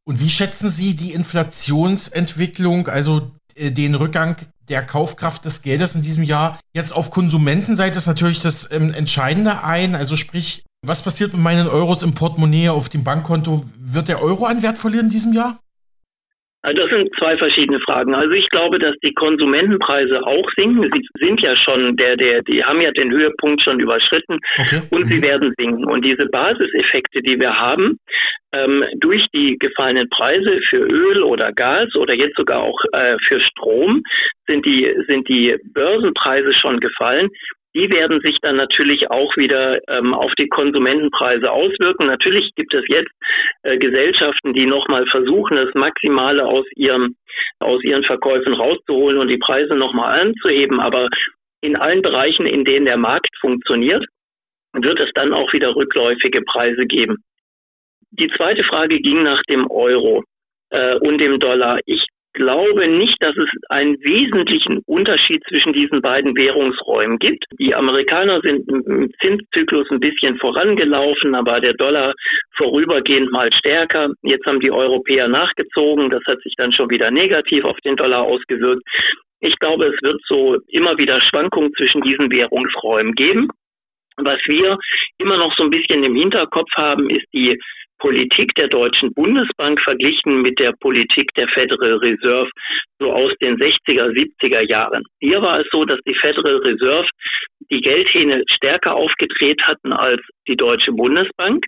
[0.03, 4.37] Und wie schätzen Sie die Inflationsentwicklung, also äh, den Rückgang
[4.69, 9.63] der Kaufkraft des Geldes in diesem Jahr jetzt auf Konsumentenseite ist natürlich das ähm, Entscheidende
[9.63, 9.95] ein.
[9.95, 13.65] Also sprich, was passiert mit meinen Euros im Portemonnaie auf dem Bankkonto?
[13.77, 15.59] Wird der Euro an Wert verlieren in diesem Jahr?
[16.67, 18.13] Also das sind zwei verschiedene Fragen.
[18.13, 20.83] Also ich glaube, dass die Konsumentenpreise auch sinken.
[20.93, 24.81] Sie sind ja schon, der, der, die haben ja den Höhepunkt schon überschritten okay.
[24.91, 25.09] und mhm.
[25.09, 25.85] sie werden sinken.
[25.85, 27.97] Und diese Basiseffekte, die wir haben,
[28.51, 33.39] ähm, durch die gefallenen Preise für Öl oder Gas oder jetzt sogar auch äh, für
[33.39, 34.03] Strom,
[34.45, 37.29] sind die, sind die Börsenpreise schon gefallen
[37.75, 42.07] die werden sich dann natürlich auch wieder ähm, auf die Konsumentenpreise auswirken.
[42.07, 43.11] Natürlich gibt es jetzt
[43.63, 47.15] äh, Gesellschaften, die nochmal versuchen, das Maximale aus ihrem
[47.59, 50.79] aus ihren Verkäufen rauszuholen und die Preise nochmal anzuheben.
[50.79, 51.07] Aber
[51.61, 54.05] in allen Bereichen, in denen der Markt funktioniert,
[54.73, 57.17] wird es dann auch wieder rückläufige Preise geben.
[58.11, 60.23] Die zweite Frage ging nach dem Euro
[60.69, 61.79] äh, und dem Dollar.
[61.85, 62.06] Ich
[62.37, 67.43] glaube nicht, dass es einen wesentlichen Unterschied zwischen diesen beiden Währungsräumen gibt.
[67.59, 72.13] Die Amerikaner sind im Zinszyklus ein bisschen vorangelaufen, aber der Dollar
[72.55, 74.11] vorübergehend mal stärker.
[74.21, 76.09] Jetzt haben die Europäer nachgezogen.
[76.09, 78.83] Das hat sich dann schon wieder negativ auf den Dollar ausgewirkt.
[79.39, 83.47] Ich glaube, es wird so immer wieder Schwankungen zwischen diesen Währungsräumen geben.
[84.17, 84.77] Was wir
[85.19, 87.59] immer noch so ein bisschen im Hinterkopf haben, ist die
[87.99, 92.49] Politik der Deutschen Bundesbank verglichen mit der Politik der Federal Reserve
[92.99, 95.03] so aus den 60er, 70er Jahren.
[95.19, 97.07] Hier war es so, dass die Federal Reserve
[97.71, 101.65] die Geldhähne stärker aufgedreht hatten als die Deutsche Bundesbank.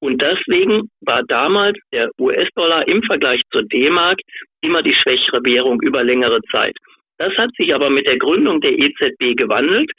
[0.00, 4.18] Und deswegen war damals der US-Dollar im Vergleich zur D-Mark
[4.62, 6.76] immer die schwächere Währung über längere Zeit.
[7.18, 9.90] Das hat sich aber mit der Gründung der EZB gewandelt.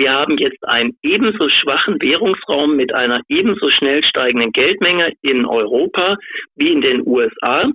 [0.00, 6.16] Wir haben jetzt einen ebenso schwachen Währungsraum mit einer ebenso schnell steigenden Geldmenge in Europa
[6.56, 7.70] wie in den USA,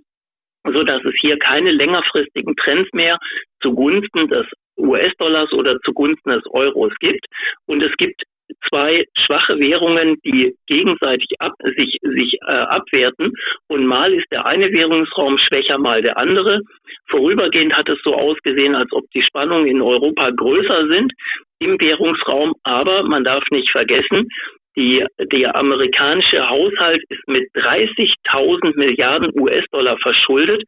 [0.63, 3.19] so dass es hier keine längerfristigen Trends mehr
[3.61, 7.27] zugunsten des US-Dollars oder zugunsten des Euros gibt.
[7.67, 8.23] Und es gibt
[8.69, 13.33] zwei schwache Währungen, die gegenseitig ab, sich, sich äh, abwerten.
[13.67, 16.61] Und mal ist der eine Währungsraum schwächer, mal der andere.
[17.07, 21.13] Vorübergehend hat es so ausgesehen, als ob die Spannungen in Europa größer sind
[21.59, 22.53] im Währungsraum.
[22.63, 24.27] Aber man darf nicht vergessen,
[24.77, 30.63] die, der amerikanische Haushalt ist mit 30.000 Milliarden US-Dollar verschuldet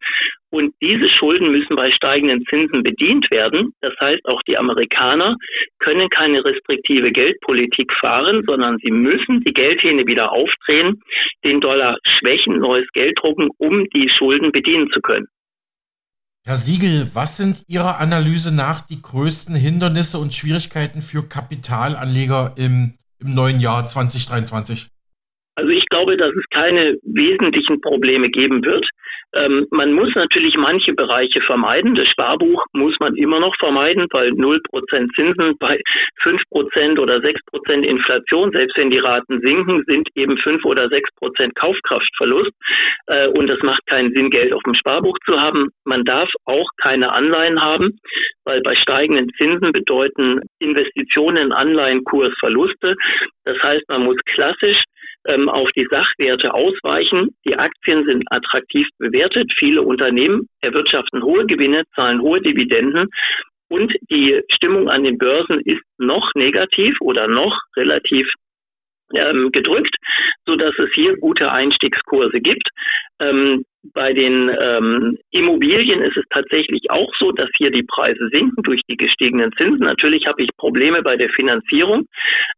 [0.49, 3.73] und diese Schulden müssen bei steigenden Zinsen bedient werden.
[3.81, 5.35] Das heißt, auch die Amerikaner
[5.79, 11.01] können keine restriktive Geldpolitik fahren, sondern sie müssen die Geldhähne wieder aufdrehen,
[11.43, 15.27] den Dollar schwächen, neues Geld drucken, um die Schulden bedienen zu können.
[16.47, 22.93] Herr Siegel, was sind Ihrer Analyse nach die größten Hindernisse und Schwierigkeiten für Kapitalanleger im,
[23.19, 24.87] im neuen Jahr 2023?
[25.59, 28.87] Also ich glaube, dass es keine wesentlichen Probleme geben wird.
[29.33, 31.95] Ähm, man muss natürlich manche Bereiche vermeiden.
[31.95, 34.61] Das Sparbuch muss man immer noch vermeiden, weil 0%
[35.15, 35.79] Zinsen bei
[36.23, 42.51] 5% oder 6% Inflation, selbst wenn die Raten sinken, sind eben 5 oder 6% Kaufkraftverlust.
[43.07, 45.69] Äh, und das macht keinen Sinn, Geld auf dem Sparbuch zu haben.
[45.83, 47.99] Man darf auch keine Anleihen haben,
[48.45, 52.95] weil bei steigenden Zinsen bedeuten Investitionen in Anleihenkurs Verluste.
[53.43, 54.77] Das heißt, man muss klassisch
[55.27, 57.35] ähm, auf die Sachwerte ausweichen.
[57.45, 59.51] Die Aktien sind attraktiv bewertet.
[59.57, 63.09] Viele Unternehmen erwirtschaften hohe Gewinne, zahlen hohe Dividenden.
[63.69, 68.27] Und die Stimmung an den Börsen ist noch negativ oder noch relativ
[69.13, 69.95] ähm, gedrückt,
[70.57, 72.69] dass es hier gute Einstiegskurse gibt.
[73.19, 78.63] Ähm, bei den ähm, Immobilien ist es tatsächlich auch so, dass hier die Preise sinken
[78.63, 79.85] durch die gestiegenen Zinsen.
[79.85, 82.05] Natürlich habe ich Probleme bei der Finanzierung,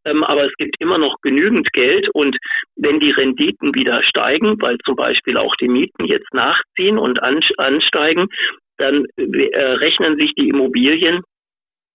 [0.06, 2.38] ähm, aber es gibt immer noch genügend Geld und
[2.76, 8.28] wenn die Renditen wieder steigen, weil zum Beispiel auch die Mieten jetzt nachziehen und ansteigen,
[8.78, 11.22] dann äh, rechnen sich die Immobilien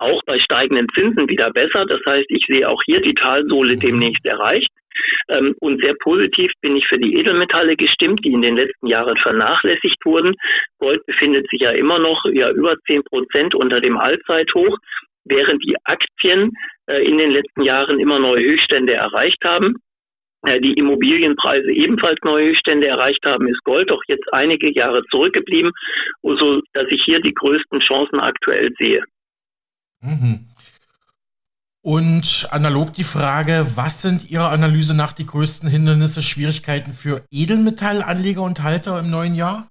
[0.04, 1.86] auch bei steigenden Zinsen wieder besser.
[1.86, 4.70] Das heißt, ich sehe auch hier die Talsohle demnächst erreicht.
[5.28, 9.16] Ähm, und sehr positiv bin ich für die Edelmetalle gestimmt, die in den letzten Jahren
[9.16, 10.34] vernachlässigt wurden.
[10.78, 14.78] Gold befindet sich ja immer noch ja über zehn Prozent unter dem Allzeithoch,
[15.24, 16.52] während die Aktien
[16.86, 19.76] äh, in den letzten Jahren immer neue Höchststände erreicht haben
[20.46, 25.72] äh, die Immobilienpreise ebenfalls neue Höchststände erreicht haben, ist Gold doch jetzt einige Jahre zurückgeblieben,
[26.22, 29.02] so dass ich hier die größten Chancen aktuell sehe.
[30.04, 30.46] Mhm.
[31.82, 38.40] Und analog die Frage, was sind Ihrer Analyse nach die größten Hindernisse, Schwierigkeiten für Edelmetallanleger
[38.40, 39.68] und Halter im neuen Jahr?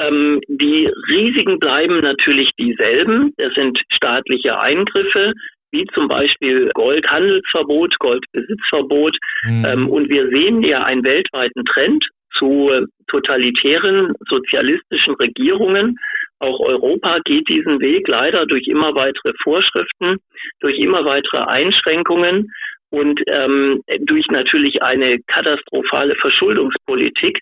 [0.00, 3.34] Ähm, die Risiken bleiben natürlich dieselben.
[3.36, 5.34] Das sind staatliche Eingriffe,
[5.72, 9.16] wie zum Beispiel Goldhandelsverbot, Goldbesitzverbot.
[9.44, 9.64] Mhm.
[9.68, 12.02] Ähm, und wir sehen ja einen weltweiten Trend
[12.38, 12.70] zu
[13.08, 15.98] totalitären sozialistischen Regierungen.
[16.40, 20.18] Auch Europa geht diesen Weg leider durch immer weitere Vorschriften,
[20.60, 22.52] durch immer weitere Einschränkungen
[22.90, 27.40] und ähm, durch natürlich eine katastrophale Verschuldungspolitik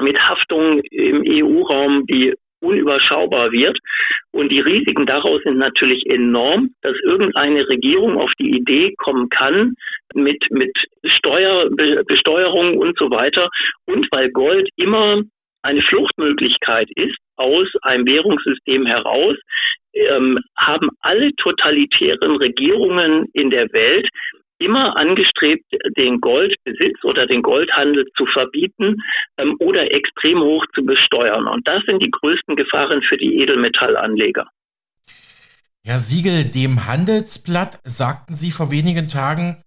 [0.00, 3.78] mit Haftungen im EU-Raum, die unüberschaubar wird.
[4.32, 9.74] Und die Risiken daraus sind natürlich enorm, dass irgendeine Regierung auf die Idee kommen kann,
[10.14, 10.72] mit, mit
[11.04, 11.68] Steuer,
[12.06, 13.48] Besteuerung und so weiter.
[13.86, 15.22] Und weil Gold immer
[15.62, 19.36] eine Fluchtmöglichkeit ist aus einem Währungssystem heraus,
[19.92, 24.08] ähm, haben alle totalitären Regierungen in der Welt
[24.58, 25.64] immer angestrebt,
[25.98, 28.96] den Goldbesitz oder den Goldhandel zu verbieten
[29.38, 31.46] ähm, oder extrem hoch zu besteuern.
[31.46, 34.46] Und das sind die größten Gefahren für die Edelmetallanleger.
[35.84, 39.62] Herr Siegel, dem Handelsblatt sagten Sie vor wenigen Tagen,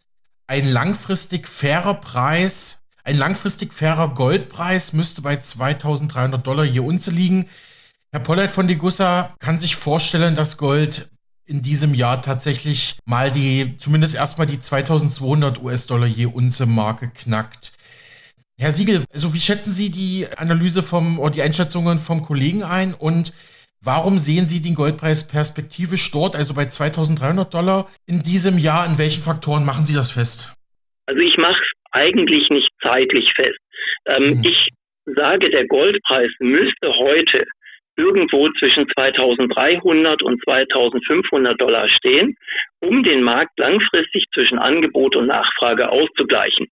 [0.47, 7.47] ein langfristig fairer Preis, ein langfristig fairer Goldpreis müsste bei 2300 Dollar je Unze liegen.
[8.11, 11.09] Herr Pollert von Degussa kann sich vorstellen, dass Gold
[11.45, 17.71] in diesem Jahr tatsächlich mal die, zumindest erstmal die 2200 US-Dollar je Unze Marke knackt.
[18.59, 22.93] Herr Siegel, also wie schätzen Sie die Analyse vom, oder die Einschätzungen vom Kollegen ein
[22.93, 23.33] und
[23.79, 28.85] warum sehen Sie den Goldpreis perspektivisch dort, also bei 2300 Dollar in diesem Jahr?
[28.85, 30.51] In welchen Faktoren machen Sie das fest?
[31.05, 33.59] Also ich mache es eigentlich nicht zeitlich fest.
[34.05, 34.41] Ähm, mhm.
[34.43, 34.69] Ich
[35.05, 37.45] sage, der Goldpreis müsste heute
[37.97, 42.35] irgendwo zwischen 2300 und 2500 Dollar stehen,
[42.79, 46.67] um den Markt langfristig zwischen Angebot und Nachfrage auszugleichen.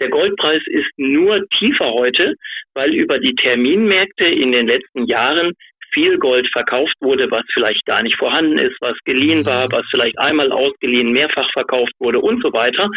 [0.00, 2.34] Der Goldpreis ist nur tiefer heute,
[2.74, 5.52] weil über die Terminmärkte in den letzten Jahren
[5.92, 10.18] viel Gold verkauft wurde, was vielleicht gar nicht vorhanden ist, was geliehen war, was vielleicht
[10.18, 12.88] einmal ausgeliehen, mehrfach verkauft wurde und so weiter,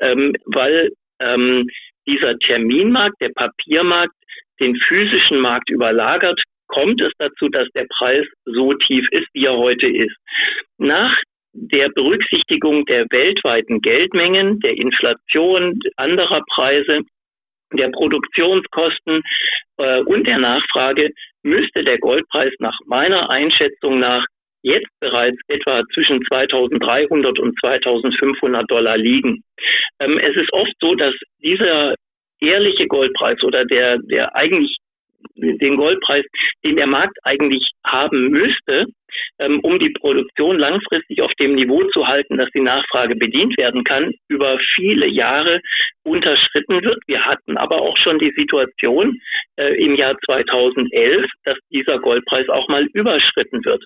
[0.00, 1.66] ähm, weil ähm,
[2.06, 4.14] dieser Terminmarkt, der Papiermarkt,
[4.60, 9.56] den physischen Markt überlagert, kommt es dazu, dass der Preis so tief ist, wie er
[9.56, 10.16] heute ist.
[10.78, 11.16] Nach
[11.52, 17.02] der Berücksichtigung der weltweiten Geldmengen, der Inflation, anderer Preise,
[17.72, 19.22] der Produktionskosten
[19.78, 21.10] äh, und der Nachfrage
[21.42, 24.24] müsste der Goldpreis nach meiner Einschätzung nach
[24.64, 29.44] jetzt bereits etwa zwischen 2300 und 2500 Dollar liegen.
[30.00, 31.94] Ähm, es ist oft so, dass dieser
[32.40, 34.76] ehrliche Goldpreis oder der, der eigentlich
[35.36, 36.24] den Goldpreis,
[36.64, 38.86] den der Markt eigentlich haben müsste,
[39.38, 43.84] ähm, um die Produktion langfristig auf dem Niveau zu halten, dass die Nachfrage bedient werden
[43.84, 45.60] kann, über viele Jahre
[46.04, 46.98] unterschritten wird.
[47.06, 49.18] Wir hatten aber auch schon die Situation
[49.56, 53.84] äh, im Jahr 2011, dass dieser Goldpreis auch mal überschritten wird.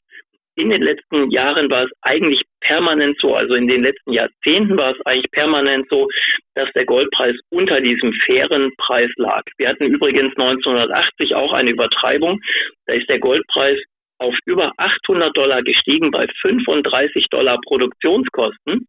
[0.58, 4.90] In den letzten Jahren war es eigentlich permanent so, also in den letzten Jahrzehnten war
[4.90, 6.08] es eigentlich permanent so,
[6.56, 9.44] dass der Goldpreis unter diesem fairen Preis lag.
[9.56, 12.40] Wir hatten übrigens 1980 auch eine Übertreibung.
[12.86, 13.78] Da ist der Goldpreis
[14.18, 18.88] auf über 800 Dollar gestiegen bei 35 Dollar Produktionskosten.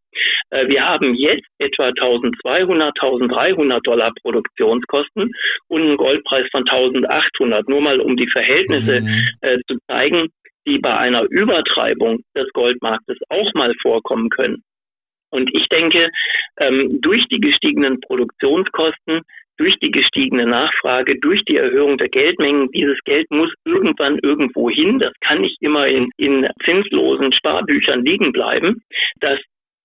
[0.50, 5.32] Äh, wir haben jetzt etwa 1200, 1300 Dollar Produktionskosten
[5.68, 7.70] und einen Goldpreis von 1800.
[7.70, 9.24] Nur mal um die Verhältnisse mhm.
[9.42, 10.30] Äh, zu zeigen,
[10.70, 14.64] die bei einer Übertreibung des Goldmarktes auch mal vorkommen können.
[15.32, 16.10] Und ich denke,
[16.60, 19.22] ähm, durch die gestiegenen Produktionskosten
[19.60, 25.00] durch die gestiegene Nachfrage, durch die Erhöhung der Geldmengen, dieses Geld muss irgendwann irgendwo hin.
[25.00, 28.82] Das kann nicht immer in, in zinslosen Sparbüchern liegen bleiben.
[29.20, 29.38] Dass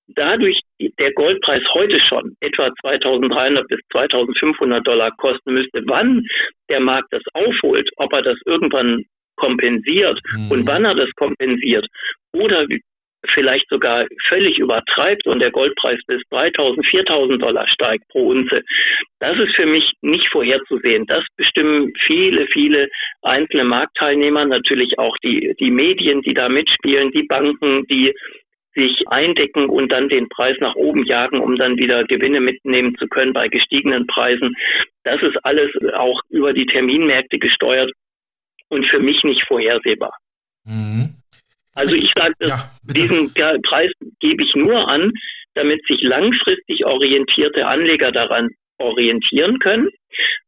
[0.06, 6.24] dadurch der Goldpreis heute schon etwa 2300 bis 2500 Dollar kosten müsste, wann
[6.68, 9.04] der Markt das aufholt, ob er das irgendwann
[9.36, 10.50] kompensiert mhm.
[10.50, 11.86] und wann er das kompensiert
[12.32, 12.66] oder
[13.32, 18.62] vielleicht sogar völlig übertreibt und der Goldpreis bis 3000, 4000 Dollar steigt pro Unze.
[19.20, 21.06] Das ist für mich nicht vorherzusehen.
[21.06, 22.88] Das bestimmen viele, viele
[23.22, 28.12] einzelne Marktteilnehmer, natürlich auch die, die Medien, die da mitspielen, die Banken, die
[28.74, 33.06] sich eindecken und dann den Preis nach oben jagen, um dann wieder Gewinne mitnehmen zu
[33.06, 34.54] können bei gestiegenen Preisen.
[35.04, 37.92] Das ist alles auch über die Terminmärkte gesteuert
[38.68, 40.16] und für mich nicht vorhersehbar.
[40.64, 41.14] Mhm.
[41.74, 45.12] Also ich sage, ja, diesen Preis gebe ich nur an,
[45.54, 49.88] damit sich langfristig orientierte Anleger daran orientieren können,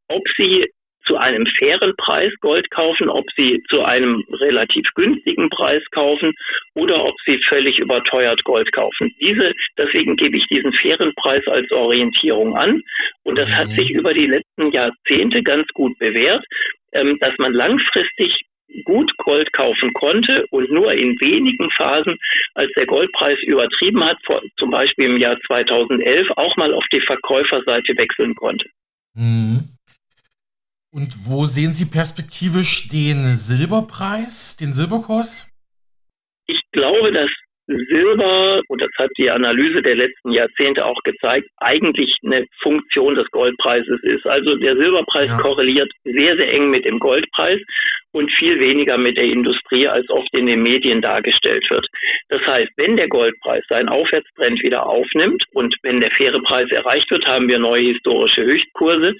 [0.09, 0.64] ob sie
[1.07, 6.33] zu einem fairen Preis Gold kaufen, ob sie zu einem relativ günstigen Preis kaufen
[6.74, 9.14] oder ob sie völlig überteuert Gold kaufen.
[9.20, 9.46] Diese,
[9.79, 12.83] deswegen gebe ich diesen fairen Preis als Orientierung an.
[13.22, 13.72] Und das hat mhm.
[13.72, 16.44] sich über die letzten Jahrzehnte ganz gut bewährt,
[16.92, 18.46] ähm, dass man langfristig
[18.85, 22.16] gut Gold kaufen konnte und nur in wenigen Phasen,
[22.55, 24.18] als der Goldpreis übertrieben hat,
[24.59, 28.68] zum Beispiel im Jahr 2011, auch mal auf die Verkäuferseite wechseln konnte.
[29.14, 29.77] Mhm.
[30.92, 35.53] Und wo sehen Sie perspektivisch den Silberpreis, den Silberkurs?
[36.46, 37.31] Ich glaube, dass
[37.66, 43.29] Silber, und das hat die Analyse der letzten Jahrzehnte auch gezeigt, eigentlich eine Funktion des
[43.31, 44.26] Goldpreises ist.
[44.26, 45.38] Also der Silberpreis ja.
[45.38, 47.61] korreliert sehr, sehr eng mit dem Goldpreis
[48.12, 51.87] und viel weniger mit der Industrie, als oft in den Medien dargestellt wird.
[52.29, 57.11] Das heißt, wenn der Goldpreis seinen Aufwärtstrend wieder aufnimmt und wenn der faire Preis erreicht
[57.11, 59.14] wird, haben wir neue historische Höchstkurse,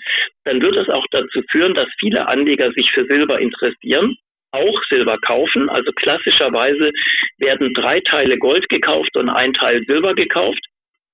[0.45, 4.17] dann wird es auch dazu führen, dass viele Anleger sich für Silber interessieren
[4.57, 5.69] auch Silber kaufen.
[5.69, 6.91] Also klassischerweise
[7.39, 10.65] werden drei Teile Gold gekauft und ein Teil Silber gekauft.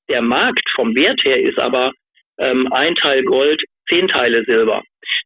[0.08, 1.92] Der Markt vom Wert her ist aber
[2.38, 4.82] ähm, ein Teil Gold, zehn Teile Silber.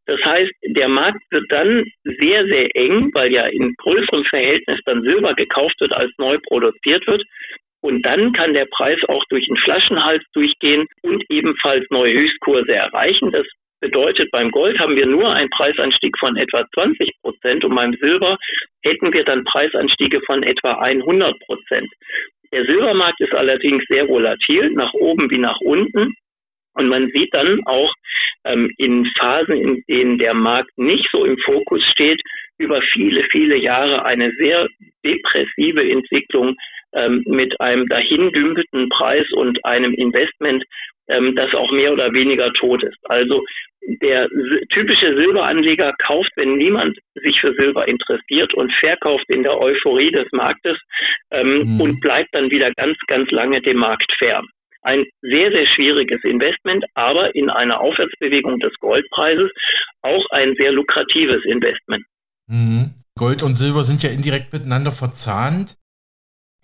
[0.07, 5.03] Das heißt, der Markt wird dann sehr, sehr eng, weil ja in größerem Verhältnis dann
[5.03, 7.23] Silber gekauft wird, als neu produziert wird.
[7.81, 13.31] Und dann kann der Preis auch durch den Flaschenhals durchgehen und ebenfalls neue Höchstkurse erreichen.
[13.33, 13.47] Das
[13.81, 18.37] bedeutet, beim Gold haben wir nur einen Preisanstieg von etwa 20 Prozent und beim Silber
[18.83, 21.89] hätten wir dann Preisanstiege von etwa 100 Prozent.
[22.53, 26.15] Der Silbermarkt ist allerdings sehr volatil, nach oben wie nach unten.
[26.75, 27.93] Und man sieht dann auch
[28.45, 32.21] ähm, in Phasen, in denen der Markt nicht so im Fokus steht,
[32.59, 34.67] über viele, viele Jahre eine sehr
[35.05, 36.57] depressive Entwicklung
[36.95, 40.65] ähm, mit einem dahindümpelten Preis und einem Investment,
[41.09, 42.99] ähm, das auch mehr oder weniger tot ist.
[43.05, 43.45] Also
[44.03, 44.29] der
[44.71, 50.27] typische Silberanleger kauft, wenn niemand sich für Silber interessiert und verkauft in der Euphorie des
[50.33, 50.77] Marktes
[51.31, 51.81] ähm, mhm.
[51.81, 54.47] und bleibt dann wieder ganz, ganz lange dem Markt fern.
[54.83, 59.51] Ein sehr, sehr schwieriges Investment, aber in einer Aufwärtsbewegung des Goldpreises
[60.03, 62.05] auch ein sehr lukratives Investment.
[62.47, 62.95] Mhm.
[63.19, 65.77] Gold und Silber sind ja indirekt miteinander verzahnt.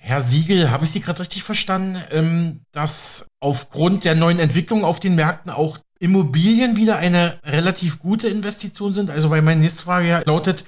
[0.04, 4.98] Herr Siegel, habe ich Sie gerade richtig verstanden, ähm, dass aufgrund der neuen Entwicklung auf
[4.98, 9.10] den Märkten auch Immobilien wieder eine relativ gute Investition sind?
[9.10, 10.64] Also, weil meine nächste Frage ja lautet,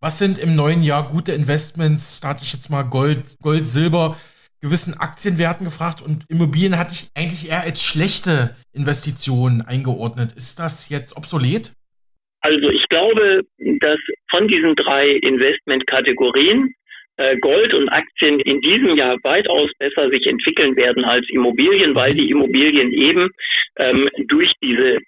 [0.00, 2.20] was sind im neuen Jahr gute Investments?
[2.20, 4.16] Da hatte ich jetzt mal Gold, Gold, Silber,
[4.60, 10.32] gewissen Aktienwerten gefragt und Immobilien hatte ich eigentlich eher als schlechte Investitionen eingeordnet.
[10.32, 11.72] Ist das jetzt obsolet?
[12.40, 13.42] Also ich glaube,
[13.80, 13.98] dass
[14.30, 16.74] von diesen drei Investmentkategorien
[17.40, 22.30] Gold und Aktien in diesem Jahr weitaus besser sich entwickeln werden als Immobilien, weil die
[22.30, 23.30] Immobilien eben
[23.78, 24.98] ähm, durch diese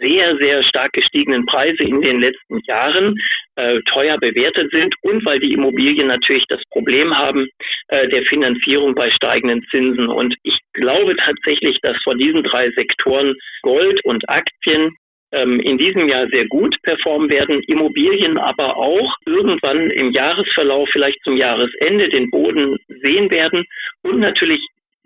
[0.00, 3.14] sehr, sehr stark gestiegenen Preise in den letzten Jahren
[3.54, 7.48] äh, teuer bewertet sind und weil die Immobilien natürlich das Problem haben
[7.88, 10.08] äh, der Finanzierung bei steigenden Zinsen.
[10.08, 14.96] Und ich glaube tatsächlich, dass von diesen drei Sektoren Gold und Aktien
[15.36, 21.22] ähm, in diesem Jahr sehr gut performen werden, Immobilien aber auch irgendwann im Jahresverlauf, vielleicht
[21.22, 23.64] zum Jahresende, den Boden sehen werden
[24.02, 24.60] und natürlich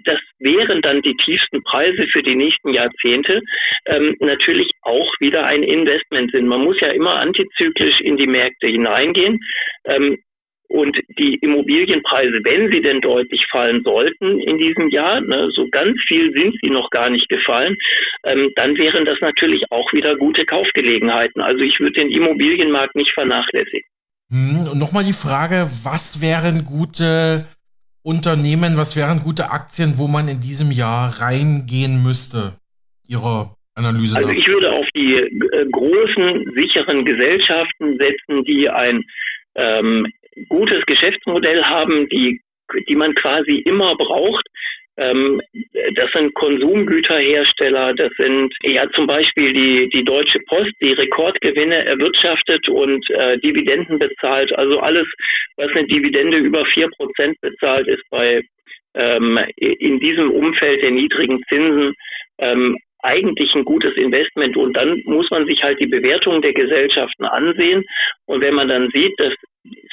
[0.04, 3.42] das wären dann die tiefsten Preise für die nächsten Jahrzehnte,
[3.86, 6.46] ähm, natürlich auch wieder ein Investment sind.
[6.46, 9.40] Man muss ja immer antizyklisch in die Märkte hineingehen.
[9.84, 10.16] Ähm,
[10.70, 15.98] und die Immobilienpreise, wenn sie denn deutlich fallen sollten in diesem Jahr, ne, so ganz
[16.06, 17.76] viel sind sie noch gar nicht gefallen,
[18.24, 21.42] ähm, dann wären das natürlich auch wieder gute Kaufgelegenheiten.
[21.42, 23.88] Also ich würde den Immobilienmarkt nicht vernachlässigen.
[24.30, 27.46] Hm, und nochmal die Frage, was wären gute
[28.04, 32.54] Unternehmen, was wären gute Aktien, wo man in diesem Jahr reingehen müsste?
[33.08, 34.16] Ihre Analyse.
[34.16, 39.02] Also ich würde auf die äh, großen, sicheren Gesellschaften setzen, die ein
[39.56, 40.06] ähm,
[40.48, 42.40] gutes Geschäftsmodell haben, die,
[42.88, 44.46] die man quasi immer braucht.
[44.96, 45.40] Ähm,
[45.94, 52.68] das sind Konsumgüterhersteller, das sind ja zum Beispiel die, die Deutsche Post, die Rekordgewinne erwirtschaftet
[52.68, 54.52] und äh, Dividenden bezahlt.
[54.58, 55.06] Also alles,
[55.56, 58.42] was eine Dividende über vier Prozent bezahlt, ist bei
[58.94, 61.94] ähm, in diesem Umfeld der niedrigen Zinsen
[62.38, 67.24] ähm, eigentlich ein gutes Investment und dann muss man sich halt die Bewertung der Gesellschaften
[67.24, 67.84] ansehen
[68.26, 69.32] und wenn man dann sieht, dass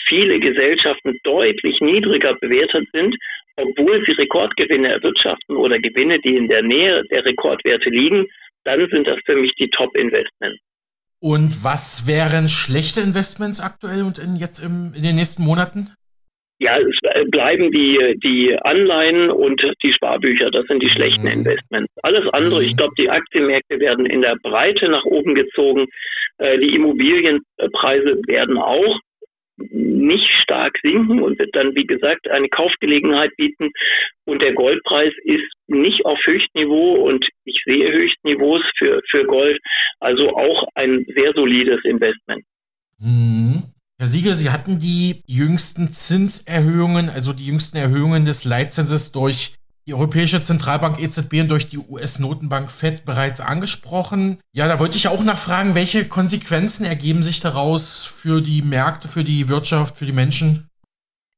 [0.08, 3.16] viele Gesellschaften deutlich niedriger bewertet sind,
[3.56, 8.28] obwohl sie Rekordgewinne erwirtschaften oder Gewinne, die in der Nähe der Rekordwerte liegen,
[8.64, 10.62] dann sind das für mich die Top-Investments.
[11.20, 15.90] Und was wären schlechte Investments aktuell und in, jetzt im, in den nächsten Monaten?
[16.60, 20.50] Ja, es bleiben die, die Anleihen und die Sparbücher.
[20.50, 21.46] Das sind die schlechten mhm.
[21.46, 21.92] Investments.
[22.02, 22.78] Alles andere, ich mhm.
[22.78, 25.86] glaube, die Aktienmärkte werden in der Breite nach oben gezogen.
[26.40, 29.00] Äh, die Immobilienpreise werden auch
[29.58, 33.72] nicht stark sinken und wird dann, wie gesagt, eine Kaufgelegenheit bieten.
[34.26, 39.60] Und der Goldpreis ist nicht auf Höchstniveau und ich sehe Höchstniveaus für, für Gold,
[40.00, 42.44] also auch ein sehr solides Investment.
[43.00, 43.64] Mhm.
[44.00, 49.56] Herr Siegel, Sie hatten die jüngsten Zinserhöhungen, also die jüngsten Erhöhungen des Leitzinses durch
[49.88, 54.40] die Europäische Zentralbank EZB und durch die US-Notenbank Fed bereits angesprochen.
[54.52, 59.24] Ja, da wollte ich auch nachfragen, welche Konsequenzen ergeben sich daraus für die Märkte, für
[59.24, 60.68] die Wirtschaft, für die Menschen?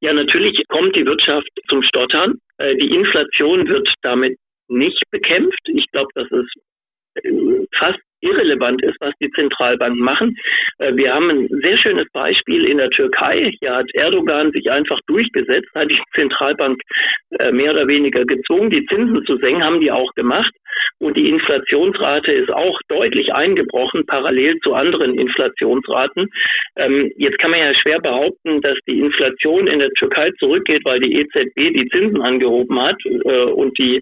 [0.00, 2.38] Ja, natürlich kommt die Wirtschaft zum Stottern.
[2.58, 4.36] Äh, die Inflation wird damit
[4.68, 5.60] nicht bekämpft.
[5.66, 6.54] Ich glaube, das ist
[7.22, 10.36] äh, fast irrelevant ist, was die Zentralbanken machen.
[10.78, 13.52] Äh, wir haben ein sehr schönes Beispiel in der Türkei.
[13.60, 16.80] Hier hat Erdogan sich einfach durchgesetzt, hat die Zentralbank
[17.38, 20.52] äh, mehr oder weniger gezwungen, die Zinsen zu senken, haben die auch gemacht.
[20.98, 26.28] Und die Inflationsrate ist auch deutlich eingebrochen, parallel zu anderen Inflationsraten.
[26.76, 31.00] Ähm, jetzt kann man ja schwer behaupten, dass die Inflation in der Türkei zurückgeht, weil
[31.00, 34.00] die EZB die Zinsen angehoben hat äh, und die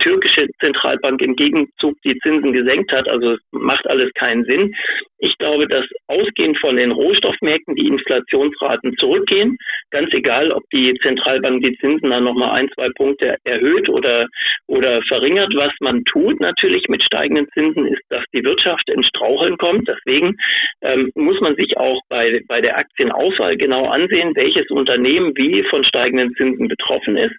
[0.00, 3.08] türkische Zentralbank im Gegenzug die Zinsen gesenkt hat.
[3.08, 4.74] Also macht alles keinen Sinn.
[5.18, 9.56] Ich glaube, dass ausgehend von den Rohstoffmärkten die Inflationsraten zurückgehen.
[9.90, 14.28] Ganz egal, ob die Zentralbank die Zinsen dann nochmal ein, zwei Punkte erhöht oder,
[14.66, 15.52] oder verringert.
[15.56, 19.88] Was man tut natürlich mit steigenden Zinsen ist, dass die Wirtschaft ins Straucheln kommt.
[19.88, 20.36] Deswegen
[20.82, 25.84] ähm, muss man sich auch bei, bei der Aktienauswahl genau ansehen, welches Unternehmen wie von
[25.84, 27.34] steigenden Zinsen betroffen ist.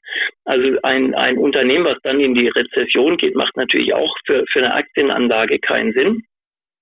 [0.46, 4.60] Also ein, ein Unternehmen, was dann in die Rezession geht, macht natürlich auch für, für
[4.60, 6.24] eine Aktienanlage keinen Sinn.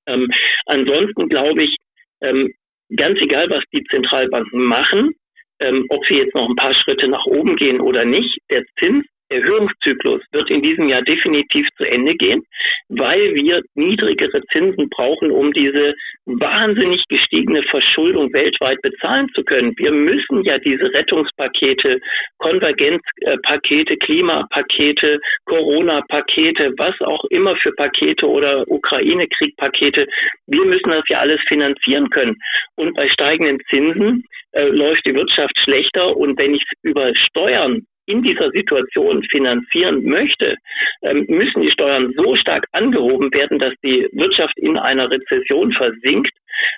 [0.08, 0.30] Ähm,
[0.66, 1.76] ansonsten glaube ich,
[2.22, 2.52] ähm,
[2.96, 5.14] ganz egal, was die Zentralbanken machen,
[5.60, 9.06] ähm, ob sie jetzt noch ein paar Schritte nach oben gehen oder nicht, der Zins
[9.30, 12.44] Erhöhungszyklus wird in diesem Jahr definitiv zu Ende gehen,
[12.90, 19.74] weil wir niedrigere Zinsen brauchen, um diese wahnsinnig gestiegene Verschuldung weltweit bezahlen zu können.
[19.78, 22.00] Wir müssen ja diese Rettungspakete,
[22.38, 30.08] Konvergenzpakete, Klimapakete, Corona-Pakete, was auch immer für Pakete oder Ukraine-Krieg-Pakete,
[30.48, 32.36] wir müssen das ja alles finanzieren können.
[32.76, 34.24] Und bei steigenden Zinsen
[34.54, 40.04] äh, läuft die Wirtschaft schlechter und wenn ich es über Steuern in dieser Situation finanzieren
[40.04, 40.56] möchte,
[41.04, 46.32] ähm, müssen die Steuern so stark angehoben werden, dass die Wirtschaft in einer Rezession versinkt.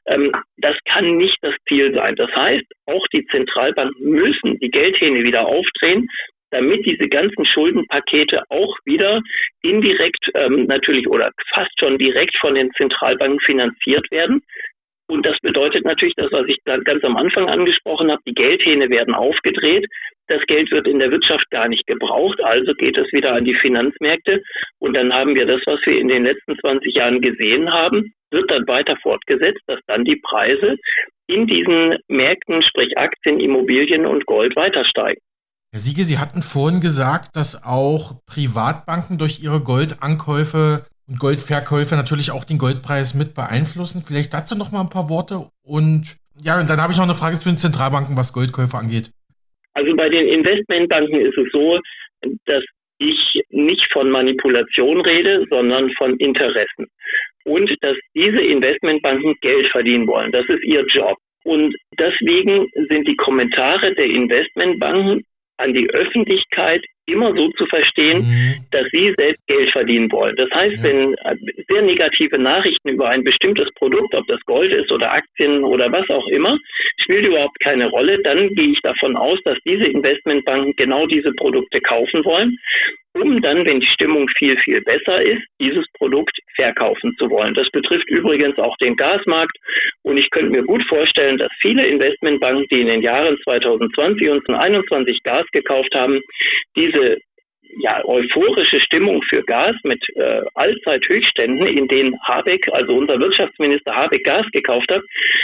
[0.08, 2.16] Ähm, das kann nicht das Ziel sein.
[2.16, 6.10] Das heißt, auch die Zentralbanken müssen die Geldhähne wieder aufdrehen,
[6.52, 9.22] damit diese ganzen Schuldenpakete auch wieder
[9.62, 14.42] indirekt ähm, natürlich oder fast schon direkt von den Zentralbanken finanziert werden.
[15.08, 19.16] Und das bedeutet natürlich das, was ich ganz am Anfang angesprochen habe, die Geldhähne werden
[19.16, 19.88] aufgedreht.
[20.30, 23.56] Das Geld wird in der Wirtschaft gar nicht gebraucht, also geht es wieder an die
[23.56, 24.44] Finanzmärkte.
[24.78, 28.50] Und dann haben wir das, was wir in den letzten 20 Jahren gesehen haben, wird
[28.52, 30.78] dann weiter fortgesetzt, dass dann die Preise
[31.26, 35.20] in diesen Märkten, sprich Aktien, Immobilien und Gold weiter steigen.
[35.72, 42.32] Herr Siege, Sie hatten vorhin gesagt, dass auch Privatbanken durch ihre Goldankäufe und Goldverkäufe natürlich
[42.32, 44.04] auch den Goldpreis mit beeinflussen.
[44.06, 45.50] Vielleicht dazu noch mal ein paar Worte.
[45.64, 49.12] Und ja, und dann habe ich noch eine Frage zu den Zentralbanken, was Goldkäufe angeht.
[49.80, 51.80] Also bei den Investmentbanken ist es so,
[52.46, 52.64] dass
[52.98, 56.88] ich nicht von Manipulation rede, sondern von Interessen.
[57.46, 60.34] Und dass diese Investmentbanken Geld verdienen wollen.
[60.34, 61.16] Das ist ihr Job.
[61.46, 65.24] Und deswegen sind die Kommentare der Investmentbanken
[65.56, 68.56] an die Öffentlichkeit immer so zu verstehen, mhm.
[68.72, 70.36] dass sie selbst Geld verdienen wollen.
[70.36, 70.84] Das heißt, ja.
[70.84, 71.36] wenn äh,
[71.68, 76.10] sehr negative Nachrichten über ein bestimmtes Produkt, ob das Gold ist oder Aktien oder was
[76.10, 76.58] auch immer,
[77.02, 81.82] spielt überhaupt keine Rolle, dann gehe ich davon aus, dass diese Investmentbanken genau diese Produkte
[81.82, 82.58] kaufen wollen
[83.14, 87.54] um dann, wenn die Stimmung viel, viel besser ist, dieses Produkt verkaufen zu wollen.
[87.54, 89.58] Das betrifft übrigens auch den Gasmarkt.
[90.04, 94.46] Und ich könnte mir gut vorstellen, dass viele Investmentbanken, die in den Jahren 2020 und
[94.46, 96.22] 2021 Gas gekauft haben,
[96.76, 97.18] diese
[97.78, 104.24] ja, euphorische Stimmung für Gas mit äh, Allzeithöchständen, in denen Habeck, also unser Wirtschaftsminister Habeck
[104.24, 105.04] Gas gekauft hat,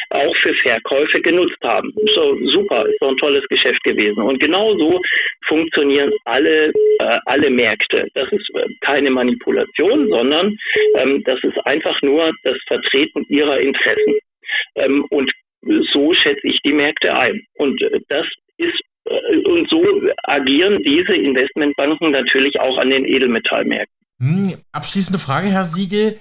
[0.10, 1.94] auch für Verkäufe genutzt haben.
[2.16, 4.22] So super, ist so ein tolles Geschäft gewesen.
[4.22, 5.02] Und genau so
[5.48, 8.08] funktionieren alle, äh, alle Märkte.
[8.14, 10.58] Das ist äh, keine Manipulation, sondern
[10.96, 14.16] ähm, das ist einfach nur das Vertreten ihrer Interessen.
[14.76, 15.32] Ähm, und
[15.94, 17.42] so schätze ich die Märkte ein.
[17.58, 18.26] Und äh, das
[18.58, 19.84] ist äh, und so
[20.28, 23.96] agieren diese Investmentbanken natürlich auch an den Edelmetallmärkten.
[24.20, 26.18] Hm, abschließende Frage, Herr Siegel.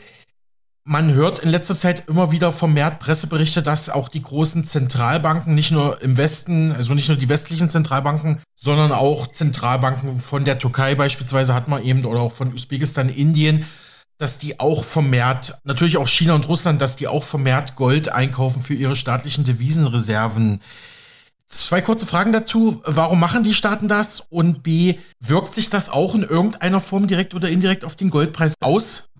[0.86, 5.70] Man hört in letzter Zeit immer wieder vermehrt Presseberichte, dass auch die großen Zentralbanken, nicht
[5.70, 10.94] nur im Westen, also nicht nur die westlichen Zentralbanken, sondern auch Zentralbanken von der Türkei
[10.94, 13.64] beispielsweise hat man eben oder auch von Usbekistan, Indien,
[14.18, 18.60] dass die auch vermehrt, natürlich auch China und Russland, dass die auch vermehrt Gold einkaufen
[18.60, 20.60] für ihre staatlichen Devisenreserven.
[21.48, 22.82] Zwei kurze Fragen dazu.
[22.84, 24.20] Warum machen die Staaten das?
[24.30, 28.54] Und B, wirkt sich das auch in irgendeiner Form direkt oder indirekt auf den Goldpreis
[28.60, 29.10] aus?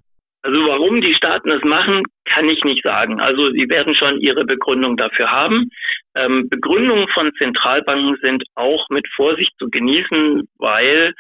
[0.45, 3.19] Also warum die Staaten das machen, kann ich nicht sagen.
[3.19, 5.71] Also sie werden schon ihre Begründung dafür haben.
[6.15, 11.15] Ähm, Begründungen von Zentralbanken sind auch mit Vorsicht zu genießen, weil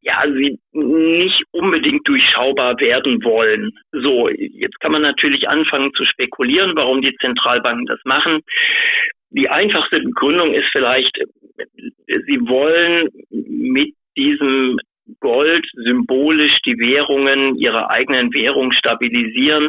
[0.00, 3.72] ja sie nicht unbedingt durchschaubar werden wollen.
[3.90, 8.42] So, jetzt kann man natürlich anfangen zu spekulieren, warum die Zentralbanken das machen.
[9.30, 11.16] Die einfachste Begründung ist vielleicht,
[12.06, 14.78] sie wollen mit diesem
[15.20, 19.68] Gold symbolisch die Währungen, ihre eigenen Währungen stabilisieren,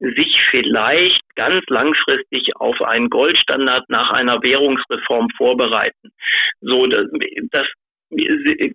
[0.00, 6.10] sich vielleicht ganz langfristig auf einen Goldstandard nach einer Währungsreform vorbereiten.
[6.60, 7.06] So, das,
[7.50, 7.66] das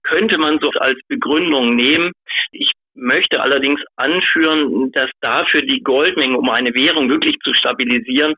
[0.04, 2.12] könnte man so als Begründung nehmen.
[2.52, 8.36] Ich möchte allerdings anführen, dass dafür die Goldmenge, um eine Währung wirklich zu stabilisieren,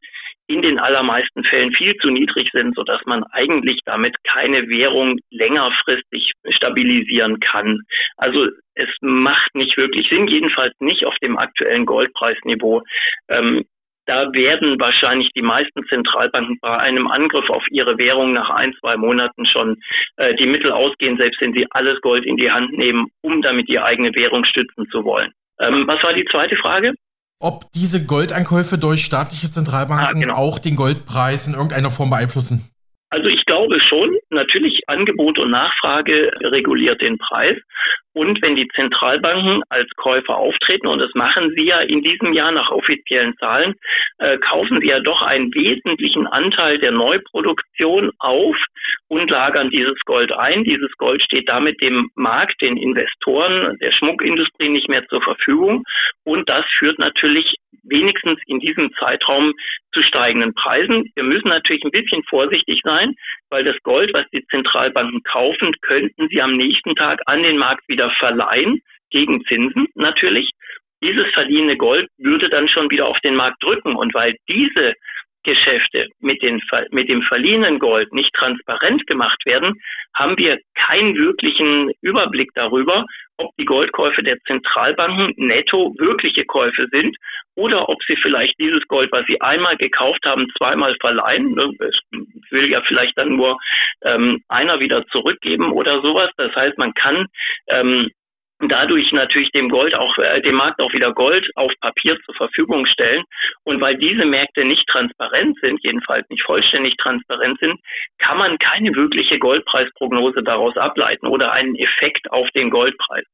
[0.48, 5.20] in den allermeisten Fällen viel zu niedrig sind, so dass man eigentlich damit keine Währung
[5.30, 7.82] längerfristig stabilisieren kann.
[8.16, 12.84] Also es macht nicht wirklich Sinn, jedenfalls nicht auf dem aktuellen Goldpreisniveau.
[13.28, 13.66] Ähm,
[14.06, 18.96] da werden wahrscheinlich die meisten Zentralbanken bei einem Angriff auf ihre Währung nach ein, zwei
[18.96, 19.78] Monaten schon
[20.16, 23.68] äh, die Mittel ausgehen, selbst wenn sie alles Gold in die Hand nehmen, um damit
[23.70, 25.34] die eigene Währung stützen zu wollen.
[25.60, 26.94] Ähm, was war die zweite Frage?
[27.40, 30.36] Ob diese Goldankäufe durch staatliche Zentralbanken ah, genau.
[30.36, 32.70] auch den Goldpreis in irgendeiner Form beeinflussen?
[33.10, 37.58] Also glaube schon, natürlich Angebot und Nachfrage reguliert den Preis.
[38.14, 42.52] Und wenn die Zentralbanken als Käufer auftreten, und das machen sie ja in diesem Jahr
[42.52, 43.76] nach offiziellen Zahlen,
[44.18, 48.56] äh, kaufen sie ja doch einen wesentlichen Anteil der Neuproduktion auf
[49.08, 50.64] und lagern dieses Gold ein.
[50.64, 55.84] Dieses Gold steht damit dem Markt, den Investoren, der Schmuckindustrie nicht mehr zur Verfügung.
[56.24, 59.54] Und das führt natürlich wenigstens in diesem Zeitraum
[59.94, 61.12] zu steigenden Preisen.
[61.16, 63.16] Wir müssen natürlich ein bisschen vorsichtig sein,
[63.50, 67.88] weil das Gold, was die Zentralbanken kaufen, könnten sie am nächsten Tag an den Markt
[67.88, 70.50] wieder verleihen, gegen Zinsen natürlich.
[71.02, 73.96] Dieses verliehene Gold würde dann schon wieder auf den Markt drücken.
[73.96, 74.94] Und weil diese
[75.44, 76.60] Geschäfte mit, den,
[76.92, 79.76] mit dem verliehenen Gold nicht transparent gemacht werden,
[80.14, 83.06] haben wir keinen wirklichen Überblick darüber,
[83.38, 87.16] ob die Goldkäufe der Zentralbanken netto wirkliche Käufe sind
[87.56, 91.58] oder ob sie vielleicht dieses Gold, was sie einmal gekauft haben, zweimal verleihen.
[91.80, 92.00] Es
[92.52, 93.58] will ja vielleicht dann nur
[94.04, 96.30] ähm, einer wieder zurückgeben oder sowas.
[96.38, 97.26] Das heißt, man kann
[97.68, 98.10] ähm,
[98.60, 102.86] dadurch natürlich dem Gold auch äh, dem Markt auch wieder Gold auf Papier zur Verfügung
[102.86, 103.24] stellen
[103.64, 107.80] und weil diese Märkte nicht transparent sind, jedenfalls nicht vollständig transparent sind,
[108.18, 113.26] kann man keine wirkliche Goldpreisprognose daraus ableiten oder einen Effekt auf den Goldpreis.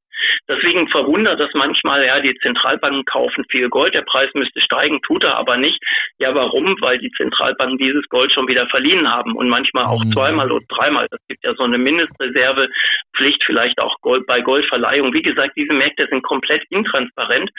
[0.47, 5.23] Deswegen verwundert das manchmal, ja, die Zentralbanken kaufen viel Gold, der Preis müsste steigen, tut
[5.23, 5.79] er aber nicht.
[6.17, 6.75] Ja, warum?
[6.81, 10.11] Weil die Zentralbanken dieses Gold schon wieder verliehen haben und manchmal auch mhm.
[10.11, 11.07] zweimal oder dreimal.
[11.11, 15.12] Es gibt ja so eine Mindestreservepflicht, vielleicht auch Gold bei Goldverleihung.
[15.13, 17.49] Wie gesagt, diese Märkte sind komplett intransparent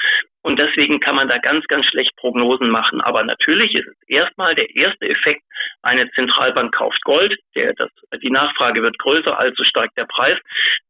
[0.43, 3.01] und deswegen kann man da ganz, ganz schlecht Prognosen machen.
[3.01, 5.43] Aber natürlich ist es erstmal der erste Effekt,
[5.83, 7.91] eine Zentralbank kauft Gold, der, das,
[8.23, 10.39] die Nachfrage wird größer, also steigt der Preis.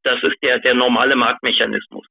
[0.02, 2.06] Das ist der, der normale Marktmechanismus.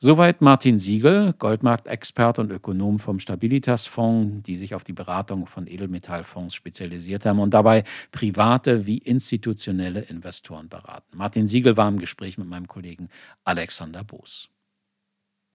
[0.00, 6.54] Soweit Martin Siegel, Goldmarktexpert und Ökonom vom Stabilitas-Fonds, die sich auf die Beratung von Edelmetallfonds
[6.54, 11.16] spezialisiert haben und dabei private wie institutionelle Investoren beraten.
[11.16, 13.08] Martin Siegel war im Gespräch mit meinem Kollegen
[13.44, 14.48] Alexander Boos.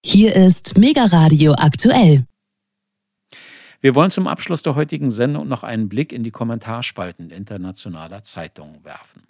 [0.04, 2.24] Hier ist Mega Radio aktuell.
[3.82, 8.84] Wir wollen zum Abschluss der heutigen Sendung noch einen Blick in die Kommentarspalten internationaler Zeitungen
[8.84, 9.22] werfen.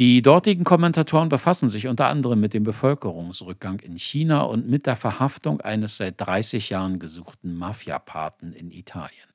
[0.00, 4.96] Die dortigen Kommentatoren befassen sich unter anderem mit dem Bevölkerungsrückgang in China und mit der
[4.96, 9.28] Verhaftung eines seit 30 Jahren gesuchten Mafiapaten in Italien.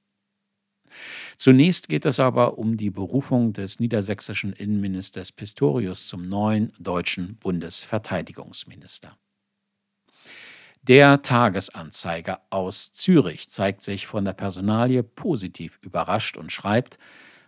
[1.38, 9.16] Zunächst geht es aber um die Berufung des niedersächsischen Innenministers Pistorius zum neuen deutschen Bundesverteidigungsminister.
[10.82, 16.98] Der Tagesanzeiger aus Zürich zeigt sich von der Personalie positiv überrascht und schreibt,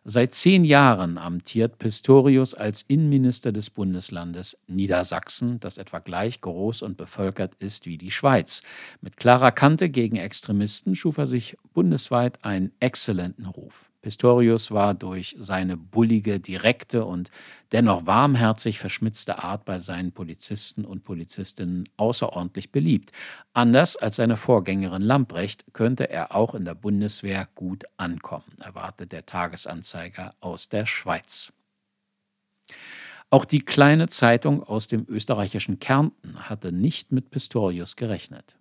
[0.10, 6.96] Seit zehn Jahren amtiert Pistorius als Innenminister des Bundeslandes Niedersachsen, das etwa gleich groß und
[6.96, 8.64] bevölkert ist wie die Schweiz.
[9.02, 13.90] Mit klarer Kante gegen Extremisten schuf er sich bundesweit einen exzellenten Ruf.
[14.08, 17.30] Pistorius war durch seine bullige, direkte und
[17.74, 23.12] dennoch warmherzig verschmitzte Art bei seinen Polizisten und Polizistinnen außerordentlich beliebt.
[23.52, 29.26] Anders als seine Vorgängerin Lamprecht könnte er auch in der Bundeswehr gut ankommen, erwartet der
[29.26, 31.52] Tagesanzeiger aus der Schweiz.
[33.30, 38.56] Auch die kleine Zeitung aus dem österreichischen Kärnten hatte nicht mit Pistorius gerechnet.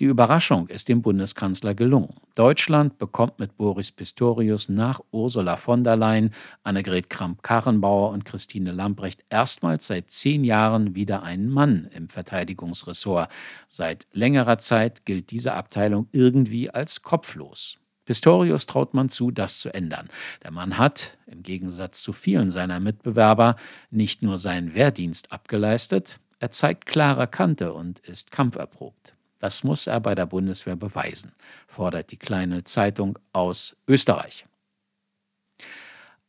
[0.00, 2.14] Die Überraschung ist dem Bundeskanzler gelungen.
[2.34, 6.32] Deutschland bekommt mit Boris Pistorius nach Ursula von der Leyen,
[6.62, 13.30] Annegret Kramp-Karrenbauer und Christine Lambrecht erstmals seit zehn Jahren wieder einen Mann im Verteidigungsressort.
[13.68, 17.78] Seit längerer Zeit gilt diese Abteilung irgendwie als kopflos.
[18.08, 20.08] Pistorius traut man zu, das zu ändern.
[20.42, 23.56] Der Mann hat, im Gegensatz zu vielen seiner Mitbewerber,
[23.90, 29.17] nicht nur seinen Wehrdienst abgeleistet, er zeigt klare Kante und ist kampferprobt.
[29.38, 31.32] Das muss er bei der Bundeswehr beweisen,
[31.66, 34.46] fordert die kleine Zeitung aus Österreich.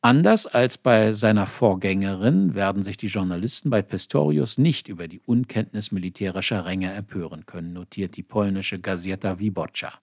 [0.01, 5.91] Anders als bei seiner Vorgängerin werden sich die Journalisten bei Pistorius nicht über die Unkenntnis
[5.91, 9.99] militärischer Ränge empören können, notiert die polnische Gazeta Wyborcza.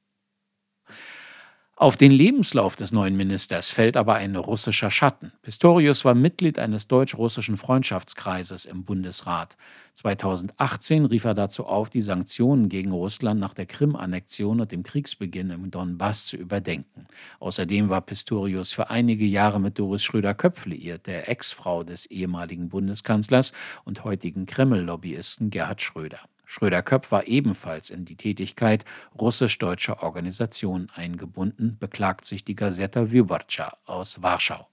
[1.79, 5.33] Auf den Lebenslauf des neuen Ministers fällt aber ein russischer Schatten.
[5.43, 9.59] Pistorius war Mitglied eines deutsch-russischen Freundschaftskreises im Bundesrat.
[9.93, 15.51] 2018 rief er dazu auf, die Sanktionen gegen Russland nach der Krim-Annexion und dem Kriegsbeginn
[15.51, 17.09] im Donbass zu überdenken.
[17.41, 23.53] Außerdem war Pistorius für einige Jahre mit Doris Schröder-Köpf liiert, der Ex-Frau des ehemaligen Bundeskanzlers
[23.85, 26.20] und heutigen Kreml-Lobbyisten Gerhard Schröder.
[26.47, 28.84] Schröder-Köpf war ebenfalls in die Tätigkeit
[29.18, 34.68] russisch-deutscher Organisationen eingebunden, beklagt sich die Gazeta Wyborcza aus Warschau.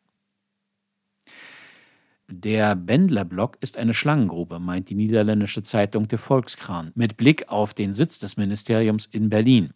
[2.29, 7.91] Der Bendlerblock ist eine Schlangengrube, meint die niederländische Zeitung De Volkskran, mit Blick auf den
[7.91, 9.73] Sitz des Ministeriums in Berlin.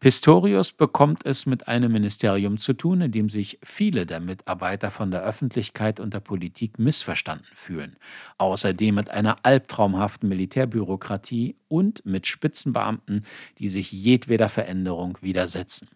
[0.00, 5.10] Pistorius bekommt es mit einem Ministerium zu tun, in dem sich viele der Mitarbeiter von
[5.10, 7.96] der Öffentlichkeit und der Politik missverstanden fühlen.
[8.38, 13.24] Außerdem mit einer albtraumhaften Militärbürokratie und mit Spitzenbeamten,
[13.58, 15.88] die sich jedweder Veränderung widersetzen.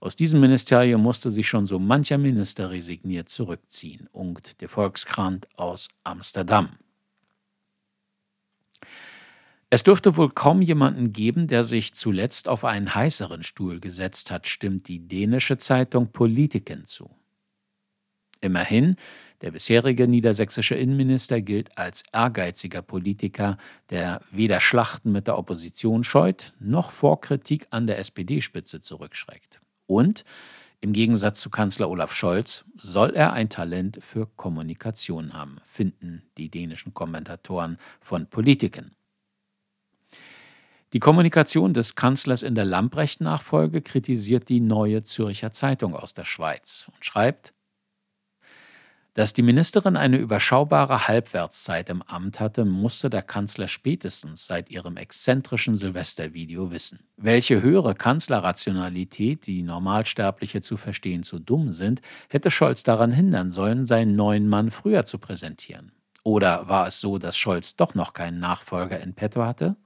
[0.00, 4.08] Aus diesem Ministerium musste sich schon so mancher Minister resigniert zurückziehen.
[4.12, 6.70] Ungt de Volkskrant aus Amsterdam.
[9.70, 14.46] Es dürfte wohl kaum jemanden geben, der sich zuletzt auf einen heißeren Stuhl gesetzt hat,
[14.46, 17.10] stimmt die dänische Zeitung Politiken zu.
[18.40, 18.96] Immerhin,
[19.42, 23.58] der bisherige niedersächsische Innenminister gilt als ehrgeiziger Politiker,
[23.90, 29.60] der weder Schlachten mit der Opposition scheut, noch vor Kritik an der SPD-Spitze zurückschreckt.
[29.86, 30.24] Und
[30.80, 36.48] im Gegensatz zu Kanzler Olaf Scholz soll er ein Talent für Kommunikation haben, finden die
[36.48, 38.94] dänischen Kommentatoren von Politiken.
[40.94, 42.64] Die Kommunikation des Kanzlers in der
[49.12, 54.96] Dass die Ministerin eine überschaubare Halbwertszeit im Amt hatte, musste der Kanzler spätestens seit ihrem
[54.96, 57.00] exzentrischen Silvestervideo wissen.
[57.18, 63.84] Welche höhere Kanzlerrationalität, die Normalsterbliche zu verstehen zu dumm sind, hätte Scholz daran hindern sollen,
[63.84, 65.92] seinen neuen Mann früher zu präsentieren?
[66.22, 69.76] Oder war es so, dass Scholz doch noch keinen Nachfolger in petto hatte?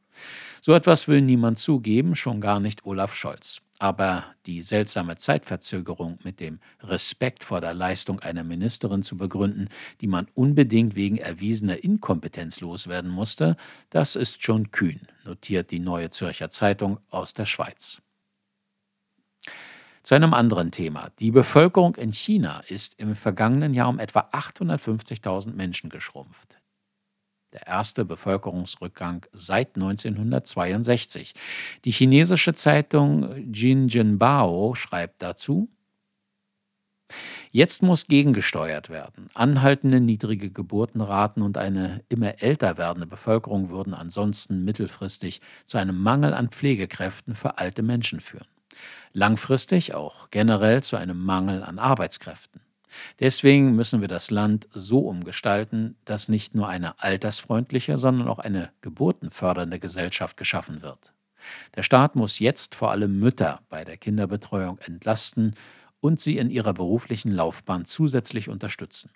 [0.64, 3.62] So etwas will niemand zugeben, schon gar nicht Olaf Scholz.
[3.80, 10.06] Aber die seltsame Zeitverzögerung mit dem Respekt vor der Leistung einer Ministerin zu begründen, die
[10.06, 13.56] man unbedingt wegen erwiesener Inkompetenz loswerden musste,
[13.90, 18.00] das ist schon kühn, notiert die Neue Zürcher Zeitung aus der Schweiz.
[20.04, 21.10] Zu einem anderen Thema.
[21.18, 26.61] Die Bevölkerung in China ist im vergangenen Jahr um etwa 850.000 Menschen geschrumpft
[27.53, 31.34] der erste Bevölkerungsrückgang seit 1962.
[31.84, 35.68] Die chinesische Zeitung Jinjianbao schreibt dazu,
[37.50, 39.28] Jetzt muss gegengesteuert werden.
[39.34, 46.32] Anhaltende niedrige Geburtenraten und eine immer älter werdende Bevölkerung würden ansonsten mittelfristig zu einem Mangel
[46.32, 48.46] an Pflegekräften für alte Menschen führen.
[49.12, 52.62] Langfristig auch generell zu einem Mangel an Arbeitskräften.
[53.20, 58.70] Deswegen müssen wir das Land so umgestalten, dass nicht nur eine altersfreundliche, sondern auch eine
[58.80, 61.12] geburtenfördernde Gesellschaft geschaffen wird.
[61.74, 65.55] Der Staat muss jetzt vor allem Mütter bei der Kinderbetreuung entlasten
[66.01, 69.11] und sie in ihrer beruflichen Laufbahn zusätzlich unterstützen,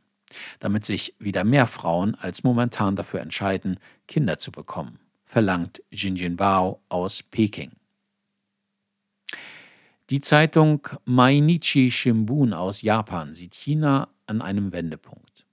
[0.61, 7.23] damit sich wieder mehr Frauen als momentan dafür entscheiden, Kinder zu bekommen, verlangt Jinjinbao aus
[7.23, 7.73] Peking.
[10.09, 15.45] Die Zeitung Mainichi Shimbun aus Japan sieht China an einem Wendepunkt.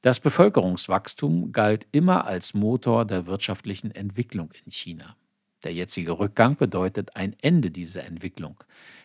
[0.00, 5.16] Das Bevölkerungswachstum galt immer als Motor der wirtschaftlichen Entwicklung in China.
[5.62, 8.56] Der jetzige Rückgang bedeutet ein Ende dieser Entwicklung.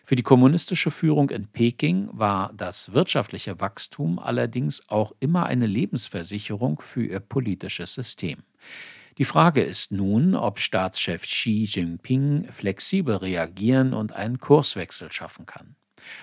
[0.02, 6.80] Für die kommunistische Führung in Peking war das wirtschaftliche Wachstum allerdings auch immer eine Lebensversicherung
[6.80, 8.42] für ihr politisches System.
[9.18, 15.74] Die Frage ist nun, ob Staatschef Xi Jinping flexibel reagieren und einen Kurswechsel schaffen kann.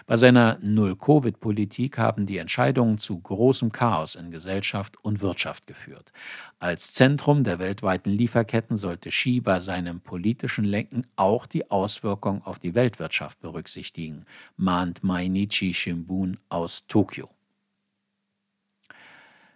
[0.05, 6.13] Bei seiner Null-Covid-Politik haben die Entscheidungen zu großem Chaos in Gesellschaft und Wirtschaft geführt.
[6.57, 12.59] Als Zentrum der weltweiten Lieferketten sollte Xi bei seinem politischen Lenken auch die Auswirkungen auf
[12.59, 14.23] die Weltwirtschaft berücksichtigen,
[14.55, 17.34] mahnt Mainichi Shimbun aus Tokio.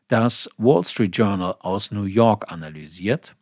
[0.09, 3.35] Das Wall Street Journal aus New York analysiert,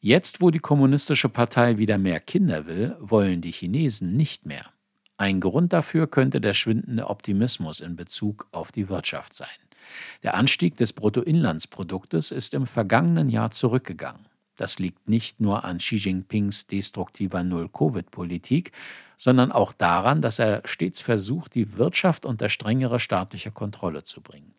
[0.00, 4.72] Jetzt, wo die Kommunistische Partei wieder mehr Kinder will, wollen die Chinesen nicht mehr.
[5.18, 9.48] Ein Grund dafür könnte der schwindende Optimismus in Bezug auf die Wirtschaft sein.
[10.22, 14.28] Der Anstieg des Bruttoinlandsproduktes ist im vergangenen Jahr zurückgegangen.
[14.56, 18.72] Das liegt nicht nur an Xi Jinpings destruktiver Null-Covid-Politik,
[19.18, 24.55] sondern auch daran, dass er stets versucht, die Wirtschaft unter strengere staatliche Kontrolle zu bringen.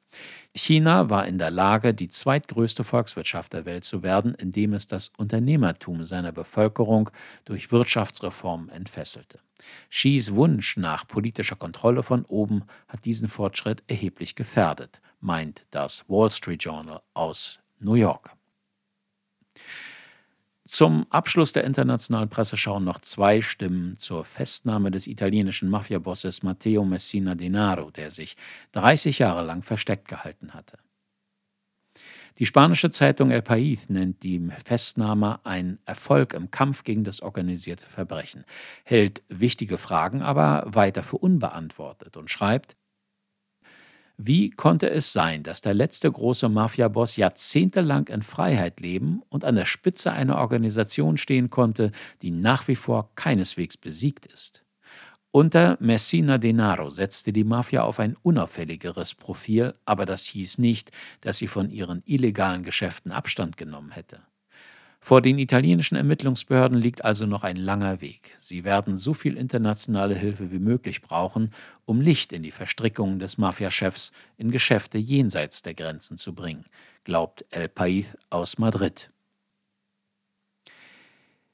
[0.56, 5.10] China war in der Lage, die zweitgrößte Volkswirtschaft der Welt zu werden, indem es das
[5.18, 7.10] Unternehmertum seiner Bevölkerung
[7.46, 9.40] durch Wirtschaftsreformen entfesselte.
[9.90, 16.32] Xis Wunsch nach politischer Kontrolle von oben hat diesen Fortschritt erheblich gefährdet, meint das Wall
[16.32, 18.32] Street Journal aus New York.
[20.68, 27.36] Zum Abschluss der internationalen Presseschau noch zwei Stimmen zur Festnahme des italienischen Mafiabosses Matteo Messina
[27.36, 28.36] Denaro, der sich
[28.74, 30.78] 30 Jahre lang versteckt gehalten hatte.
[32.38, 37.86] Die spanische Zeitung El País nennt die Festnahme ein Erfolg im Kampf gegen das organisierte
[37.86, 38.44] Verbrechen,
[38.84, 42.76] hält wichtige Fragen aber weiter für unbeantwortet und schreibt,
[44.18, 49.56] wie konnte es sein, dass der letzte große Mafiaboss jahrzehntelang in Freiheit leben und an
[49.56, 51.92] der Spitze einer Organisation stehen konnte,
[52.24, 54.64] die nach wie vor keineswegs besiegt ist?
[55.30, 60.90] Unter Messina Denaro setzte die Mafia auf ein unauffälligeres Profil, aber das hieß nicht,
[61.22, 64.22] dass sie von ihren illegalen Geschäften Abstand genommen hätte.
[65.08, 68.36] Vor den italienischen Ermittlungsbehörden liegt also noch ein langer Weg.
[68.40, 71.54] Sie werden so viel internationale Hilfe wie möglich brauchen,
[71.86, 76.66] um Licht in die Verstrickungen des Mafiachefs in Geschäfte jenseits der Grenzen zu bringen,
[77.06, 79.10] glaubt El País aus Madrid.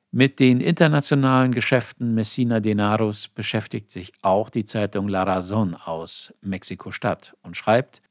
[0.10, 7.38] Mit den internationalen Geschäften Messina Denaros beschäftigt sich auch die Zeitung La Razón aus Mexiko-Stadt
[7.44, 8.02] und schreibt,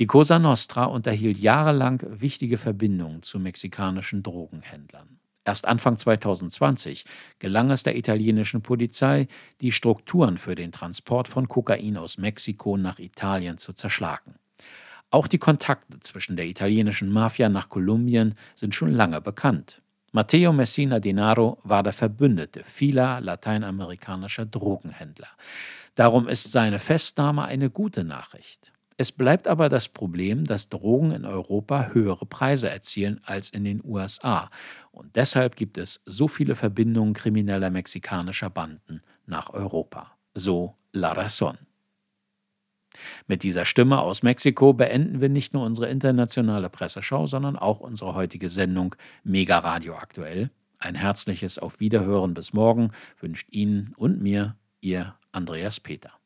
[0.00, 5.18] die Cosa Nostra unterhielt jahrelang wichtige Verbindungen zu mexikanischen Drogenhändlern.
[5.44, 7.04] Erst Anfang 2020
[7.38, 9.28] gelang es der italienischen Polizei,
[9.60, 14.36] die Strukturen für den Transport von Kokain aus Mexiko nach Italien zu zerschlagen.
[15.10, 19.82] Auch die Kontakte zwischen der italienischen Mafia nach Kolumbien sind schon lange bekannt.
[20.12, 25.28] Matteo Messina Denaro war der Verbündete vieler lateinamerikanischer Drogenhändler.
[25.94, 28.69] Darum ist seine Festnahme eine gute Nachricht.
[29.00, 33.80] Es bleibt aber das Problem, dass Drogen in Europa höhere Preise erzielen als in den
[33.82, 34.50] USA.
[34.92, 40.18] Und deshalb gibt es so viele Verbindungen krimineller mexikanischer Banden nach Europa.
[40.34, 41.56] So La Razón.
[43.26, 48.14] Mit dieser Stimme aus Mexiko beenden wir nicht nur unsere internationale Presseschau, sondern auch unsere
[48.14, 50.50] heutige Sendung Mega Radio aktuell.
[50.78, 56.19] Ein herzliches Auf Wiederhören bis morgen wünscht Ihnen und mir Ihr Andreas Peter.